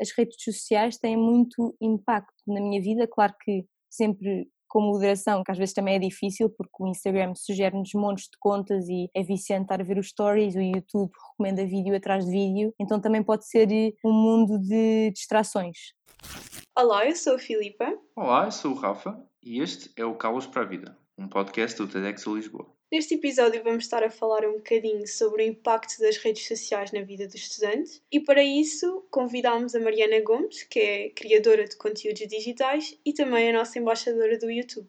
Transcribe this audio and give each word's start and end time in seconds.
as 0.00 0.10
redes 0.16 0.36
sociais 0.42 0.96
têm 0.96 1.16
muito 1.16 1.76
impacto 1.80 2.42
na 2.46 2.60
minha 2.60 2.80
vida, 2.80 3.06
claro 3.06 3.34
que 3.44 3.64
sempre 3.90 4.48
com 4.70 4.80
moderação, 4.80 5.42
que 5.42 5.50
às 5.50 5.58
vezes 5.58 5.74
também 5.74 5.96
é 5.96 5.98
difícil, 5.98 6.48
porque 6.48 6.70
o 6.78 6.86
Instagram 6.86 7.34
sugere-nos 7.34 7.92
montes 7.92 8.26
de 8.26 8.38
contas 8.38 8.88
e 8.88 9.10
é 9.14 9.22
viciante 9.22 9.62
estar 9.62 9.80
a 9.80 9.84
ver 9.84 9.98
os 9.98 10.08
stories, 10.08 10.54
o 10.54 10.60
YouTube 10.60 11.10
recomenda 11.30 11.66
vídeo 11.66 11.94
atrás 11.94 12.24
de 12.24 12.30
vídeo, 12.30 12.72
então 12.78 13.00
também 13.00 13.22
pode 13.22 13.48
ser 13.48 13.70
eh, 13.72 13.92
um 14.04 14.12
mundo 14.12 14.58
de 14.60 15.10
distrações. 15.10 15.76
Olá, 16.78 17.04
eu 17.04 17.16
sou 17.16 17.34
a 17.34 17.38
Filipa. 17.38 17.92
Olá, 18.14 18.44
eu 18.44 18.52
sou 18.52 18.70
o 18.70 18.76
Rafa 18.76 19.20
e 19.42 19.60
este 19.60 19.90
é 19.96 20.04
o 20.04 20.14
Calos 20.14 20.46
para 20.46 20.62
a 20.62 20.66
Vida, 20.66 20.96
um 21.18 21.28
podcast 21.28 21.76
do 21.76 21.88
TEDx 21.88 22.24
Lisboa. 22.26 22.79
Neste 22.92 23.14
episódio 23.14 23.62
vamos 23.62 23.84
estar 23.84 24.02
a 24.02 24.10
falar 24.10 24.44
um 24.44 24.54
bocadinho 24.54 25.06
sobre 25.06 25.44
o 25.44 25.46
impacto 25.46 26.00
das 26.00 26.16
redes 26.16 26.48
sociais 26.48 26.90
na 26.90 27.02
vida 27.02 27.24
dos 27.24 27.36
estudantes 27.36 28.02
e 28.10 28.18
para 28.18 28.42
isso 28.42 29.06
convidámos 29.12 29.76
a 29.76 29.80
Mariana 29.80 30.20
Gomes, 30.20 30.64
que 30.64 30.80
é 30.80 31.10
criadora 31.10 31.64
de 31.68 31.76
conteúdos 31.76 32.26
digitais 32.26 32.98
e 33.06 33.12
também 33.12 33.48
a 33.48 33.52
nossa 33.52 33.78
embaixadora 33.78 34.36
do 34.36 34.50
YouTube. 34.50 34.88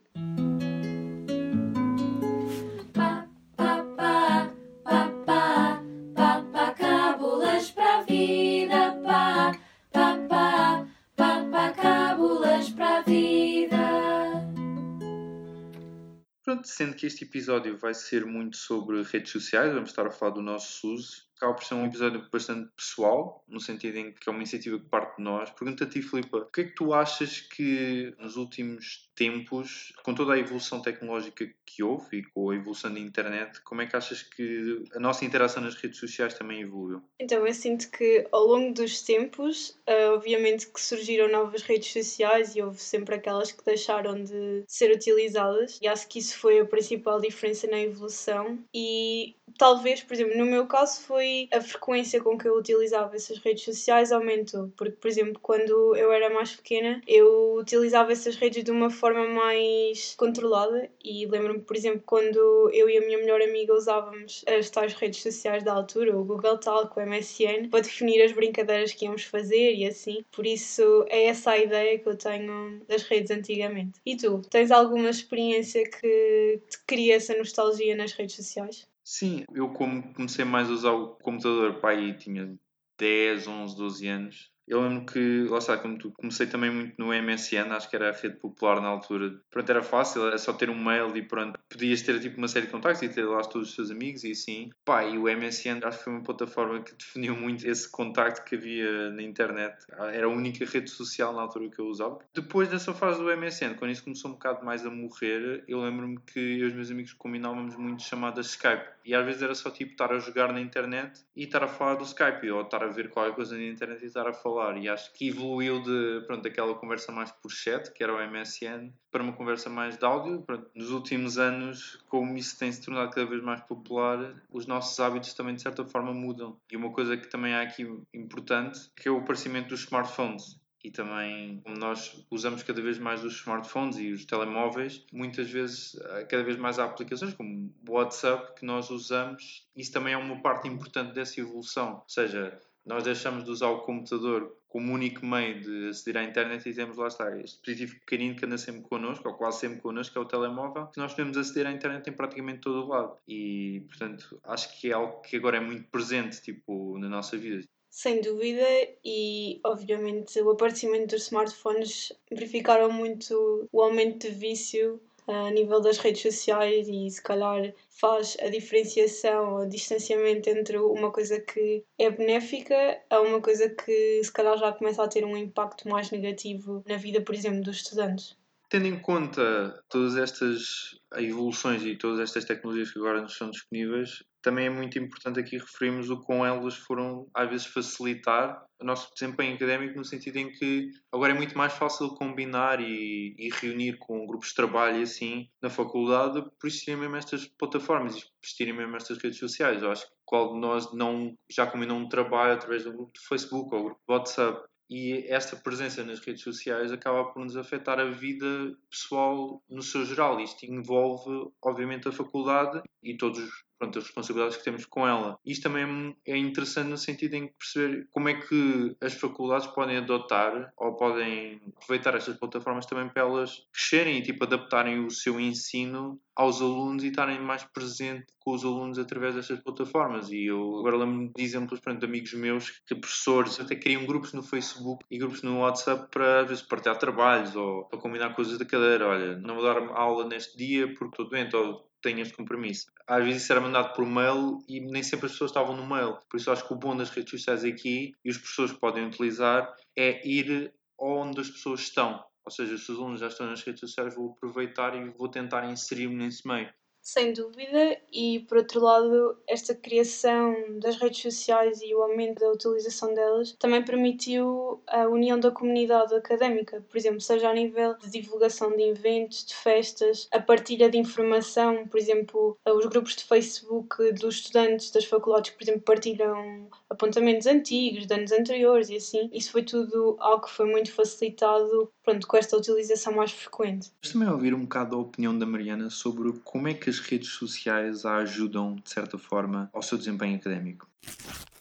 Sendo 16.63 16.95
que 16.95 17.05
este 17.05 17.23
episódio 17.23 17.77
vai 17.77 17.93
ser 17.93 18.25
muito 18.25 18.57
sobre 18.57 19.01
redes 19.03 19.31
sociais, 19.31 19.73
vamos 19.73 19.89
estar 19.89 20.05
a 20.07 20.11
falar 20.11 20.31
do 20.31 20.41
nosso 20.41 20.93
uso 20.93 21.30
acaba 21.41 21.55
por 21.55 21.63
ser 21.63 21.73
um 21.73 21.85
episódio 21.87 22.23
bastante 22.31 22.69
pessoal, 22.75 23.43
no 23.47 23.59
sentido 23.59 23.97
em 23.97 24.11
que 24.11 24.29
é 24.29 24.31
uma 24.31 24.39
iniciativa 24.39 24.77
que 24.77 24.85
parte 24.85 25.17
de 25.17 25.23
nós. 25.23 25.49
Pergunto 25.49 25.83
a 25.83 25.87
ti, 25.87 26.01
Filipa, 26.01 26.37
o 26.37 26.45
que 26.45 26.61
é 26.61 26.63
que 26.65 26.75
tu 26.75 26.93
achas 26.93 27.41
que 27.41 28.13
nos 28.19 28.37
últimos 28.37 29.09
tempos, 29.15 29.93
com 30.03 30.13
toda 30.13 30.33
a 30.33 30.39
evolução 30.39 30.81
tecnológica 30.81 31.47
que 31.65 31.83
houve 31.83 32.17
e 32.17 32.23
com 32.23 32.49
a 32.49 32.55
evolução 32.55 32.93
da 32.93 32.99
internet, 32.99 33.61
como 33.61 33.81
é 33.81 33.87
que 33.87 33.95
achas 33.95 34.21
que 34.23 34.83
a 34.95 34.99
nossa 34.99 35.25
interação 35.25 35.63
nas 35.63 35.75
redes 35.75 35.99
sociais 35.99 36.33
também 36.33 36.61
evoluiu? 36.61 37.03
Então, 37.19 37.45
eu 37.45 37.53
sinto 37.53 37.89
que 37.91 38.27
ao 38.31 38.45
longo 38.45 38.73
dos 38.73 39.01
tempos, 39.01 39.71
uh, 39.87 40.13
obviamente 40.13 40.67
que 40.67 40.81
surgiram 40.81 41.27
novas 41.29 41.61
redes 41.63 41.91
sociais 41.91 42.55
e 42.55 42.61
houve 42.61 42.79
sempre 42.79 43.15
aquelas 43.15 43.51
que 43.51 43.63
deixaram 43.63 44.23
de 44.23 44.63
ser 44.67 44.91
utilizadas, 44.91 45.79
e 45.81 45.87
acho 45.87 46.07
que 46.07 46.19
isso 46.19 46.37
foi 46.37 46.59
a 46.59 46.65
principal 46.65 47.19
diferença 47.19 47.67
na 47.67 47.79
evolução. 47.79 48.59
E 48.73 49.35
talvez, 49.61 50.01
por 50.01 50.15
exemplo, 50.15 50.35
no 50.35 50.45
meu 50.47 50.65
caso 50.65 51.01
foi 51.01 51.47
a 51.53 51.61
frequência 51.61 52.19
com 52.19 52.35
que 52.35 52.47
eu 52.47 52.57
utilizava 52.57 53.15
essas 53.15 53.37
redes 53.37 53.63
sociais 53.63 54.11
aumentou. 54.11 54.73
Porque, 54.75 54.93
por 54.93 55.07
exemplo, 55.07 55.39
quando 55.39 55.95
eu 55.95 56.11
era 56.11 56.31
mais 56.31 56.55
pequena, 56.55 56.99
eu 57.07 57.53
utilizava 57.53 58.11
essas 58.11 58.35
redes 58.35 58.63
de 58.63 58.71
uma 58.71 58.89
forma 58.89 59.23
mais 59.27 60.15
controlada. 60.17 60.89
E 61.03 61.27
lembro-me, 61.27 61.61
por 61.61 61.75
exemplo, 61.75 62.01
quando 62.03 62.71
eu 62.73 62.89
e 62.89 62.97
a 62.97 63.01
minha 63.01 63.19
melhor 63.19 63.39
amiga 63.39 63.75
usávamos 63.75 64.43
as 64.47 64.67
tais 64.71 64.93
redes 64.95 65.21
sociais 65.21 65.63
da 65.63 65.73
altura, 65.73 66.17
o 66.17 66.25
Google 66.25 66.57
Talk, 66.57 66.97
o 66.97 67.05
MSN, 67.05 67.69
para 67.69 67.81
definir 67.81 68.19
as 68.23 68.31
brincadeiras 68.31 68.93
que 68.93 69.05
íamos 69.05 69.25
fazer 69.25 69.75
e 69.75 69.85
assim. 69.85 70.25
Por 70.31 70.47
isso, 70.47 71.05
é 71.07 71.25
essa 71.25 71.51
a 71.51 71.59
ideia 71.59 71.99
que 71.99 72.09
eu 72.09 72.17
tenho 72.17 72.81
das 72.87 73.03
redes 73.03 73.29
antigamente. 73.29 73.99
E 74.03 74.17
tu, 74.17 74.41
tens 74.49 74.71
alguma 74.71 75.11
experiência 75.11 75.83
que 75.87 76.59
te 76.67 76.79
cria 76.87 77.17
essa 77.17 77.37
nostalgia 77.37 77.95
nas 77.95 78.13
redes 78.13 78.35
sociais? 78.35 78.89
Sim, 79.13 79.43
eu 79.53 79.73
como 79.73 80.13
comecei 80.13 80.45
mais 80.45 80.69
a 80.69 80.71
usar 80.71 80.91
o 80.93 81.17
computador, 81.17 81.81
pai, 81.81 82.15
tinha 82.15 82.57
10, 82.97 83.45
11, 83.45 83.75
12 83.75 84.07
anos, 84.07 84.50
eu 84.71 84.81
lembro 84.81 85.05
que, 85.05 85.45
lá 85.49 85.57
está, 85.57 85.77
como 85.77 85.97
tu, 85.97 86.11
comecei 86.11 86.47
também 86.47 86.71
muito 86.71 86.95
no 86.97 87.07
MSN, 87.07 87.73
acho 87.73 87.89
que 87.89 87.95
era 87.97 88.07
a 88.07 88.13
rede 88.13 88.37
popular 88.37 88.79
na 88.79 88.87
altura. 88.87 89.37
Pronto, 89.49 89.69
era 89.69 89.83
fácil, 89.83 90.25
era 90.25 90.37
só 90.37 90.53
ter 90.53 90.69
um 90.69 90.81
mail 90.81 91.13
e 91.17 91.21
pronto, 91.21 91.59
podias 91.69 92.01
ter 92.01 92.17
tipo 92.21 92.37
uma 92.37 92.47
série 92.47 92.67
de 92.67 92.71
contactos 92.71 93.01
e 93.01 93.09
ter 93.09 93.25
lá 93.25 93.41
todos 93.41 93.69
os 93.69 93.75
teus 93.75 93.91
amigos 93.91 94.23
e 94.23 94.31
assim. 94.31 94.69
Pá, 94.85 95.03
e 95.03 95.17
o 95.17 95.23
MSN 95.23 95.83
acho 95.83 95.97
que 95.97 96.03
foi 96.05 96.13
uma 96.13 96.23
plataforma 96.23 96.81
que 96.81 96.95
definiu 96.95 97.35
muito 97.35 97.67
esse 97.67 97.91
contacto 97.91 98.45
que 98.45 98.55
havia 98.55 99.11
na 99.11 99.21
internet. 99.21 99.75
Era 100.13 100.27
a 100.27 100.29
única 100.29 100.63
rede 100.63 100.89
social 100.89 101.33
na 101.33 101.41
altura 101.41 101.69
que 101.69 101.79
eu 101.79 101.87
usava. 101.87 102.19
Depois 102.33 102.69
dessa 102.69 102.93
fase 102.93 103.19
do 103.19 103.25
MSN, 103.25 103.75
quando 103.77 103.91
isso 103.91 104.05
começou 104.05 104.31
um 104.31 104.35
bocado 104.35 104.63
mais 104.63 104.85
a 104.85 104.89
morrer, 104.89 105.65
eu 105.67 105.81
lembro-me 105.81 106.17
que 106.21 106.39
eu 106.39 106.59
e 106.59 106.63
os 106.67 106.73
meus 106.73 106.89
amigos 106.89 107.11
combinávamos 107.11 107.75
muito 107.75 108.03
chamadas 108.03 108.45
Skype. 108.45 108.89
E 109.03 109.13
às 109.13 109.25
vezes 109.25 109.41
era 109.41 109.53
só 109.53 109.69
tipo 109.69 109.91
estar 109.91 110.13
a 110.13 110.19
jogar 110.19 110.53
na 110.53 110.61
internet 110.61 111.19
e 111.35 111.43
estar 111.43 111.61
a 111.61 111.67
falar 111.67 111.95
do 111.95 112.05
Skype, 112.05 112.49
ou 112.51 112.61
estar 112.61 112.81
a 112.83 112.87
ver 112.87 113.09
qualquer 113.09 113.35
coisa 113.35 113.57
na 113.57 113.63
internet 113.63 114.01
e 114.01 114.05
estar 114.05 114.27
a 114.27 114.33
falar 114.33 114.60
falar 114.61 114.77
e 114.77 114.87
acho 114.87 115.11
que 115.13 115.29
evoluiu 115.29 115.81
de 115.81 116.23
pronto, 116.27 116.43
daquela 116.43 116.75
conversa 116.75 117.11
mais 117.11 117.31
por 117.31 117.51
chat, 117.51 117.91
que 117.91 118.03
era 118.03 118.13
o 118.13 118.31
MSN, 118.31 118.93
para 119.09 119.23
uma 119.23 119.33
conversa 119.33 119.69
mais 119.69 119.97
de 119.97 120.05
áudio. 120.05 120.41
Pronto, 120.43 120.69
nos 120.75 120.91
últimos 120.91 121.37
anos, 121.37 121.99
como 122.07 122.37
isso 122.37 122.57
tem 122.57 122.71
se 122.71 122.83
tornado 122.83 123.09
cada 123.09 123.27
vez 123.27 123.41
mais 123.41 123.61
popular, 123.61 124.35
os 124.51 124.67
nossos 124.67 124.99
hábitos 124.99 125.33
também 125.33 125.55
de 125.55 125.61
certa 125.61 125.83
forma 125.85 126.13
mudam. 126.13 126.57
E 126.71 126.77
uma 126.77 126.91
coisa 126.91 127.17
que 127.17 127.27
também 127.27 127.53
há 127.53 127.61
aqui 127.61 127.87
importante, 128.13 128.91
que 128.95 129.07
é 129.07 129.11
o 129.11 129.17
aparecimento 129.17 129.69
dos 129.69 129.81
smartphones 129.81 130.61
e 130.83 130.89
também 130.89 131.61
como 131.63 131.77
nós 131.77 132.25
usamos 132.31 132.63
cada 132.63 132.81
vez 132.81 132.97
mais 132.97 133.23
os 133.23 133.35
smartphones 133.35 133.97
e 133.97 134.11
os 134.11 134.25
telemóveis, 134.25 135.05
muitas 135.13 135.47
vezes 135.47 135.95
eh, 135.95 136.25
cada 136.25 136.43
vez 136.43 136.57
mais 136.57 136.79
há 136.79 136.85
aplicações 136.85 137.35
como 137.35 137.71
o 137.87 137.91
WhatsApp 137.91 138.55
que 138.55 138.65
nós 138.65 138.89
usamos. 138.89 139.67
Isso 139.75 139.91
também 139.91 140.13
é 140.13 140.17
uma 140.17 140.41
parte 140.41 140.67
importante 140.67 141.13
dessa 141.13 141.39
evolução, 141.39 141.97
ou 141.97 142.09
seja, 142.09 142.59
nós 142.85 143.03
deixamos 143.03 143.43
de 143.43 143.51
usar 143.51 143.69
o 143.69 143.81
computador 143.81 144.55
como 144.67 144.93
único 144.93 145.25
meio 145.25 145.59
de 145.59 145.89
aceder 145.89 146.21
à 146.21 146.23
internet 146.23 146.67
e 146.67 146.73
temos 146.73 146.97
lá 146.97 147.07
está 147.07 147.37
este 147.37 147.57
dispositivo 147.57 147.99
pequenino 147.99 148.35
que 148.35 148.45
anda 148.45 148.57
sempre 148.57 148.81
connosco, 148.83 149.27
ou 149.27 149.35
quase 149.35 149.59
sempre 149.59 149.81
connosco, 149.81 150.13
que 150.13 150.17
é 150.17 150.21
o 150.21 150.25
telemóvel, 150.25 150.87
que 150.87 150.97
nós 150.97 151.13
podemos 151.13 151.37
aceder 151.37 151.67
à 151.67 151.71
internet 151.71 152.09
em 152.09 152.13
praticamente 152.13 152.61
todo 152.61 152.85
o 152.85 152.87
lado. 152.87 153.17
E, 153.27 153.83
portanto, 153.87 154.39
acho 154.43 154.79
que 154.79 154.89
é 154.89 154.93
algo 154.93 155.21
que 155.21 155.35
agora 155.35 155.57
é 155.57 155.59
muito 155.59 155.89
presente, 155.89 156.41
tipo, 156.41 156.97
na 156.97 157.09
nossa 157.09 157.37
vida. 157.37 157.67
Sem 157.89 158.21
dúvida, 158.21 158.65
e 159.03 159.59
obviamente 159.65 160.39
o 160.39 160.51
aparecimento 160.51 161.13
dos 161.13 161.23
smartphones 161.23 162.13
verificaram 162.29 162.89
muito 162.89 163.67
o 163.69 163.81
aumento 163.81 164.29
de 164.29 164.33
vício 164.33 165.01
a 165.27 165.49
nível 165.51 165.81
das 165.81 165.97
redes 165.97 166.21
sociais 166.21 166.87
e 166.87 167.09
se 167.09 167.21
calhar 167.21 167.73
faz 167.89 168.37
a 168.41 168.49
diferenciação, 168.49 169.57
o 169.57 169.65
distanciamento 169.67 170.49
entre 170.49 170.77
uma 170.77 171.11
coisa 171.11 171.39
que 171.39 171.83
é 171.97 172.09
benéfica 172.09 173.01
a 173.09 173.21
uma 173.21 173.41
coisa 173.41 173.69
que 173.69 174.23
se 174.23 174.31
calhar 174.31 174.57
já 174.57 174.71
começa 174.71 175.03
a 175.03 175.07
ter 175.07 175.23
um 175.25 175.37
impacto 175.37 175.87
mais 175.87 176.11
negativo 176.11 176.83
na 176.87 176.97
vida, 176.97 177.21
por 177.21 177.35
exemplo, 177.35 177.61
dos 177.61 177.77
estudantes. 177.77 178.40
Tendo 178.71 178.87
em 178.87 178.97
conta 178.97 179.83
todas 179.89 180.15
estas 180.15 180.97
evoluções 181.17 181.83
e 181.83 181.97
todas 181.97 182.21
estas 182.21 182.45
tecnologias 182.45 182.89
que 182.89 182.99
agora 182.99 183.21
nos 183.21 183.35
são 183.35 183.49
disponíveis, 183.49 184.23
também 184.41 184.67
é 184.67 184.69
muito 184.69 184.97
importante 184.97 185.41
aqui 185.41 185.57
referirmos 185.57 186.09
o 186.09 186.21
quão 186.21 186.45
elas 186.45 186.77
foram, 186.77 187.27
às 187.33 187.49
vezes, 187.49 187.65
facilitar 187.65 188.63
o 188.79 188.85
nosso 188.85 189.13
desempenho 189.13 189.55
académico, 189.55 189.97
no 189.97 190.05
sentido 190.05 190.37
em 190.37 190.49
que 190.53 190.89
agora 191.11 191.33
é 191.33 191.35
muito 191.35 191.57
mais 191.57 191.73
fácil 191.73 192.15
combinar 192.15 192.79
e, 192.79 193.35
e 193.37 193.49
reunir 193.49 193.97
com 193.99 194.25
grupos 194.25 194.47
de 194.47 194.55
trabalho 194.55 194.99
e 194.99 195.03
assim 195.03 195.49
na 195.61 195.69
faculdade, 195.69 196.41
por 196.57 196.67
existirem 196.67 196.97
mesmo 196.97 197.17
estas 197.17 197.45
plataformas, 197.45 198.23
por 198.23 198.31
existirem 198.41 198.73
mesmo 198.73 198.95
estas 198.95 199.17
redes 199.17 199.37
sociais. 199.37 199.83
Eu 199.83 199.91
acho 199.91 200.05
que 200.05 200.13
qual 200.23 200.53
de 200.53 200.59
nós 200.61 200.93
não 200.93 201.35
já 201.51 201.67
combinou 201.67 201.97
um 201.97 202.07
trabalho 202.07 202.53
através 202.53 202.85
do 202.85 202.93
grupo 202.93 203.11
de 203.13 203.27
Facebook 203.27 203.75
ou 203.75 203.83
grupo 203.83 204.01
de 204.07 204.15
WhatsApp 204.15 204.63
e 204.91 205.25
esta 205.29 205.55
presença 205.55 206.03
nas 206.03 206.19
redes 206.19 206.43
sociais 206.43 206.91
acaba 206.91 207.23
por 207.31 207.41
nos 207.41 207.55
afetar 207.55 207.97
a 207.97 208.11
vida 208.11 208.77
pessoal 208.89 209.63
no 209.69 209.81
seu 209.81 210.03
geral. 210.03 210.37
Isto 210.41 210.65
envolve, 210.65 211.49
obviamente, 211.63 212.09
a 212.09 212.11
faculdade 212.11 212.81
e 213.01 213.15
todos 213.15 213.49
pronto, 213.81 213.97
as 213.97 214.05
responsabilidades 214.05 214.57
que 214.57 214.63
temos 214.63 214.85
com 214.85 215.07
ela. 215.07 215.39
Isto 215.43 215.63
também 215.63 216.15
é 216.27 216.37
interessante 216.37 216.89
no 216.89 216.97
sentido 216.97 217.33
em 217.33 217.47
perceber 217.47 218.07
como 218.11 218.29
é 218.29 218.35
que 218.35 218.95
as 219.01 219.15
faculdades 219.15 219.65
podem 219.67 219.97
adotar 219.97 220.71
ou 220.77 220.95
podem 220.95 221.59
aproveitar 221.75 222.13
estas 222.13 222.37
plataformas 222.37 222.85
também 222.85 223.09
para 223.09 223.23
elas 223.23 223.65
crescerem 223.73 224.19
e 224.19 224.21
tipo, 224.21 224.43
adaptarem 224.43 225.03
o 225.03 225.09
seu 225.09 225.39
ensino 225.39 226.21
aos 226.35 226.61
alunos 226.61 227.03
e 227.03 227.07
estarem 227.07 227.41
mais 227.41 227.63
presente 227.63 228.27
com 228.39 228.53
os 228.53 228.63
alunos 228.63 228.99
através 228.99 229.35
destas 229.35 229.59
plataformas. 229.59 230.31
E 230.31 230.45
eu 230.45 230.79
agora 230.79 230.97
lembro-me 230.97 231.31
de 231.35 231.43
exemplos 231.43 231.79
pronto, 231.79 231.99
de 231.99 232.05
amigos 232.05 232.33
meus 232.33 232.69
que 232.85 232.95
professores 232.95 233.59
até 233.59 233.75
criam 233.75 234.05
grupos 234.05 234.31
no 234.33 234.43
Facebook 234.43 235.03
e 235.09 235.17
grupos 235.17 235.41
no 235.41 235.59
WhatsApp 235.59 236.07
para 236.11 236.41
às 236.41 236.47
vezes 236.47 236.63
partilhar 236.63 236.97
trabalhos 236.97 237.55
ou 237.55 237.85
para 237.85 237.99
combinar 237.99 238.35
coisas 238.35 238.59
da 238.59 238.65
cadeira. 238.65 239.07
Olha, 239.07 239.37
não 239.37 239.55
vou 239.55 239.63
dar 239.63 239.77
aula 239.95 240.27
neste 240.27 240.55
dia 240.55 240.87
porque 240.93 241.21
estou 241.21 241.29
doente 241.29 241.55
ou 241.55 241.89
tenho 242.01 242.19
este 242.19 242.35
compromisso. 242.35 242.91
Às 243.11 243.25
vezes 243.25 243.43
isso 243.43 243.51
era 243.51 243.59
mandado 243.59 243.93
por 243.93 244.05
mail 244.05 244.59
e 244.69 244.79
nem 244.79 245.03
sempre 245.03 245.25
as 245.25 245.33
pessoas 245.33 245.51
estavam 245.51 245.75
no 245.75 245.85
mail. 245.85 246.17
Por 246.29 246.37
isso 246.37 246.49
acho 246.49 246.65
que 246.65 246.73
o 246.73 246.77
bom 246.77 246.95
das 246.95 247.09
redes 247.09 247.29
sociais 247.29 247.65
aqui 247.65 248.13
e 248.23 248.29
os 248.29 248.37
professores 248.37 248.71
podem 248.71 249.05
utilizar 249.05 249.69
é 249.97 250.25
ir 250.25 250.73
onde 250.97 251.41
as 251.41 251.49
pessoas 251.49 251.81
estão. 251.81 252.23
Ou 252.45 252.51
seja, 252.51 252.77
se 252.77 252.89
os 252.89 252.97
alunos 252.97 253.19
já 253.19 253.27
estão 253.27 253.47
nas 253.47 253.61
redes 253.63 253.81
sociais, 253.81 254.15
vou 254.15 254.31
aproveitar 254.31 254.95
e 254.95 255.09
vou 255.09 255.27
tentar 255.27 255.69
inserir-me 255.69 256.15
nesse 256.15 256.47
meio. 256.47 256.73
Sem 257.03 257.33
dúvida, 257.33 257.97
e 258.11 258.41
por 258.41 258.57
outro 258.57 258.79
lado, 258.79 259.37
esta 259.47 259.73
criação 259.73 260.53
das 260.79 260.97
redes 260.97 261.21
sociais 261.21 261.81
e 261.81 261.95
o 261.95 262.03
aumento 262.03 262.39
da 262.39 262.51
utilização 262.51 263.13
delas 263.13 263.55
também 263.59 263.83
permitiu 263.83 264.81
a 264.87 265.07
união 265.07 265.39
da 265.39 265.49
comunidade 265.49 266.13
académica, 266.13 266.83
por 266.87 266.95
exemplo, 266.95 267.19
seja 267.19 267.49
a 267.49 267.53
nível 267.53 267.97
de 267.97 268.09
divulgação 268.09 268.75
de 268.75 268.83
eventos, 268.83 269.43
de 269.45 269.55
festas, 269.55 270.27
a 270.31 270.39
partilha 270.39 270.89
de 270.89 270.97
informação, 270.99 271.87
por 271.87 271.97
exemplo, 271.97 272.57
os 272.67 272.85
grupos 272.85 273.15
de 273.15 273.23
Facebook 273.23 274.11
dos 274.13 274.35
estudantes 274.35 274.91
das 274.91 275.05
faculdades, 275.05 275.51
por 275.51 275.63
exemplo, 275.63 275.81
partilham 275.81 276.69
apontamentos 276.87 277.47
antigos, 277.47 278.05
de 278.05 278.13
anos 278.13 278.31
anteriores 278.31 278.89
e 278.89 278.97
assim. 278.97 279.29
Isso 279.33 279.51
foi 279.51 279.63
tudo 279.63 280.17
algo 280.19 280.45
que 280.45 280.51
foi 280.51 280.67
muito 280.67 280.93
facilitado 280.93 281.91
pronto, 282.03 282.27
com 282.27 282.37
esta 282.37 282.57
utilização 282.57 283.13
mais 283.13 283.31
frequente. 283.31 283.91
Mas 284.03 284.13
também 284.13 284.29
ouvir 284.29 284.53
um 284.53 284.61
bocado 284.61 284.95
a 284.95 284.99
opinião 284.99 285.37
da 285.37 285.45
Mariana 285.45 285.89
sobre 285.89 286.31
como 286.43 286.67
é 286.67 286.73
que 286.73 286.90
as 286.91 286.99
redes 286.99 287.29
sociais 287.29 288.05
a 288.05 288.17
ajudam, 288.17 288.75
de 288.75 288.89
certa 288.89 289.17
forma, 289.17 289.69
ao 289.73 289.81
seu 289.81 289.97
desempenho 289.97 290.35
académico 290.35 290.87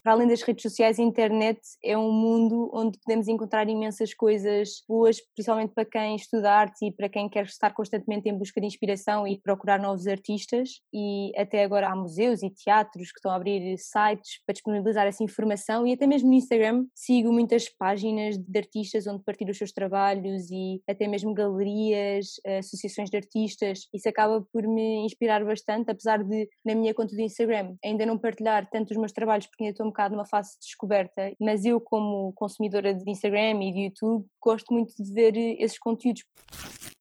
para 0.03 0.13
além 0.13 0.27
das 0.27 0.41
redes 0.41 0.63
sociais, 0.63 0.99
a 0.99 1.03
internet 1.03 1.59
é 1.83 1.97
um 1.97 2.11
mundo 2.11 2.69
onde 2.73 2.97
podemos 2.99 3.27
encontrar 3.27 3.69
imensas 3.69 4.13
coisas 4.13 4.83
boas, 4.87 5.17
principalmente 5.35 5.73
para 5.73 5.85
quem 5.85 6.15
estuda 6.15 6.51
arte 6.51 6.87
e 6.87 6.91
para 6.91 7.07
quem 7.07 7.29
quer 7.29 7.45
estar 7.45 7.71
constantemente 7.73 8.27
em 8.27 8.37
busca 8.37 8.59
de 8.59 8.67
inspiração 8.67 9.27
e 9.27 9.39
procurar 9.39 9.79
novos 9.79 10.07
artistas. 10.07 10.81
E 10.93 11.31
até 11.37 11.63
agora 11.63 11.89
há 11.89 11.95
museus 11.95 12.41
e 12.41 12.49
teatros 12.49 13.11
que 13.11 13.19
estão 13.19 13.31
a 13.31 13.35
abrir 13.35 13.77
sites 13.77 14.41
para 14.45 14.53
disponibilizar 14.53 15.05
essa 15.05 15.23
informação 15.23 15.85
e 15.85 15.93
até 15.93 16.07
mesmo 16.07 16.29
no 16.29 16.35
Instagram 16.35 16.85
sigo 16.95 17.31
muitas 17.31 17.69
páginas 17.69 18.37
de 18.37 18.57
artistas 18.57 19.05
onde 19.05 19.23
partilham 19.23 19.51
os 19.51 19.57
seus 19.57 19.71
trabalhos 19.71 20.49
e 20.49 20.81
até 20.89 21.07
mesmo 21.07 21.33
galerias, 21.33 22.39
associações 22.59 23.09
de 23.09 23.17
artistas. 23.17 23.87
Isso 23.93 24.09
acaba 24.09 24.43
por 24.51 24.63
me 24.63 25.05
inspirar 25.05 25.45
bastante, 25.45 25.91
apesar 25.91 26.23
de 26.23 26.49
na 26.65 26.73
minha 26.73 26.93
conta 26.93 27.15
do 27.15 27.21
Instagram 27.21 27.75
ainda 27.83 28.05
não 28.05 28.17
partilhar 28.17 28.67
tanto 28.69 28.91
os 28.91 28.97
meus 28.97 29.11
trabalhos 29.11 29.45
porque 29.45 29.63
ainda 29.63 29.73
estou 29.73 29.90
bocado 29.91 30.15
numa 30.15 30.25
fase 30.25 30.53
de 30.53 30.65
descoberta, 30.65 31.31
mas 31.39 31.63
eu, 31.63 31.79
como 31.79 32.33
consumidora 32.33 32.93
de 32.93 33.09
Instagram 33.09 33.63
e 33.63 33.71
de 33.71 33.79
YouTube, 33.85 34.25
gosto 34.41 34.73
muito 34.73 34.93
de 34.97 35.13
ver 35.13 35.37
esses 35.59 35.77
conteúdos. 35.77 36.23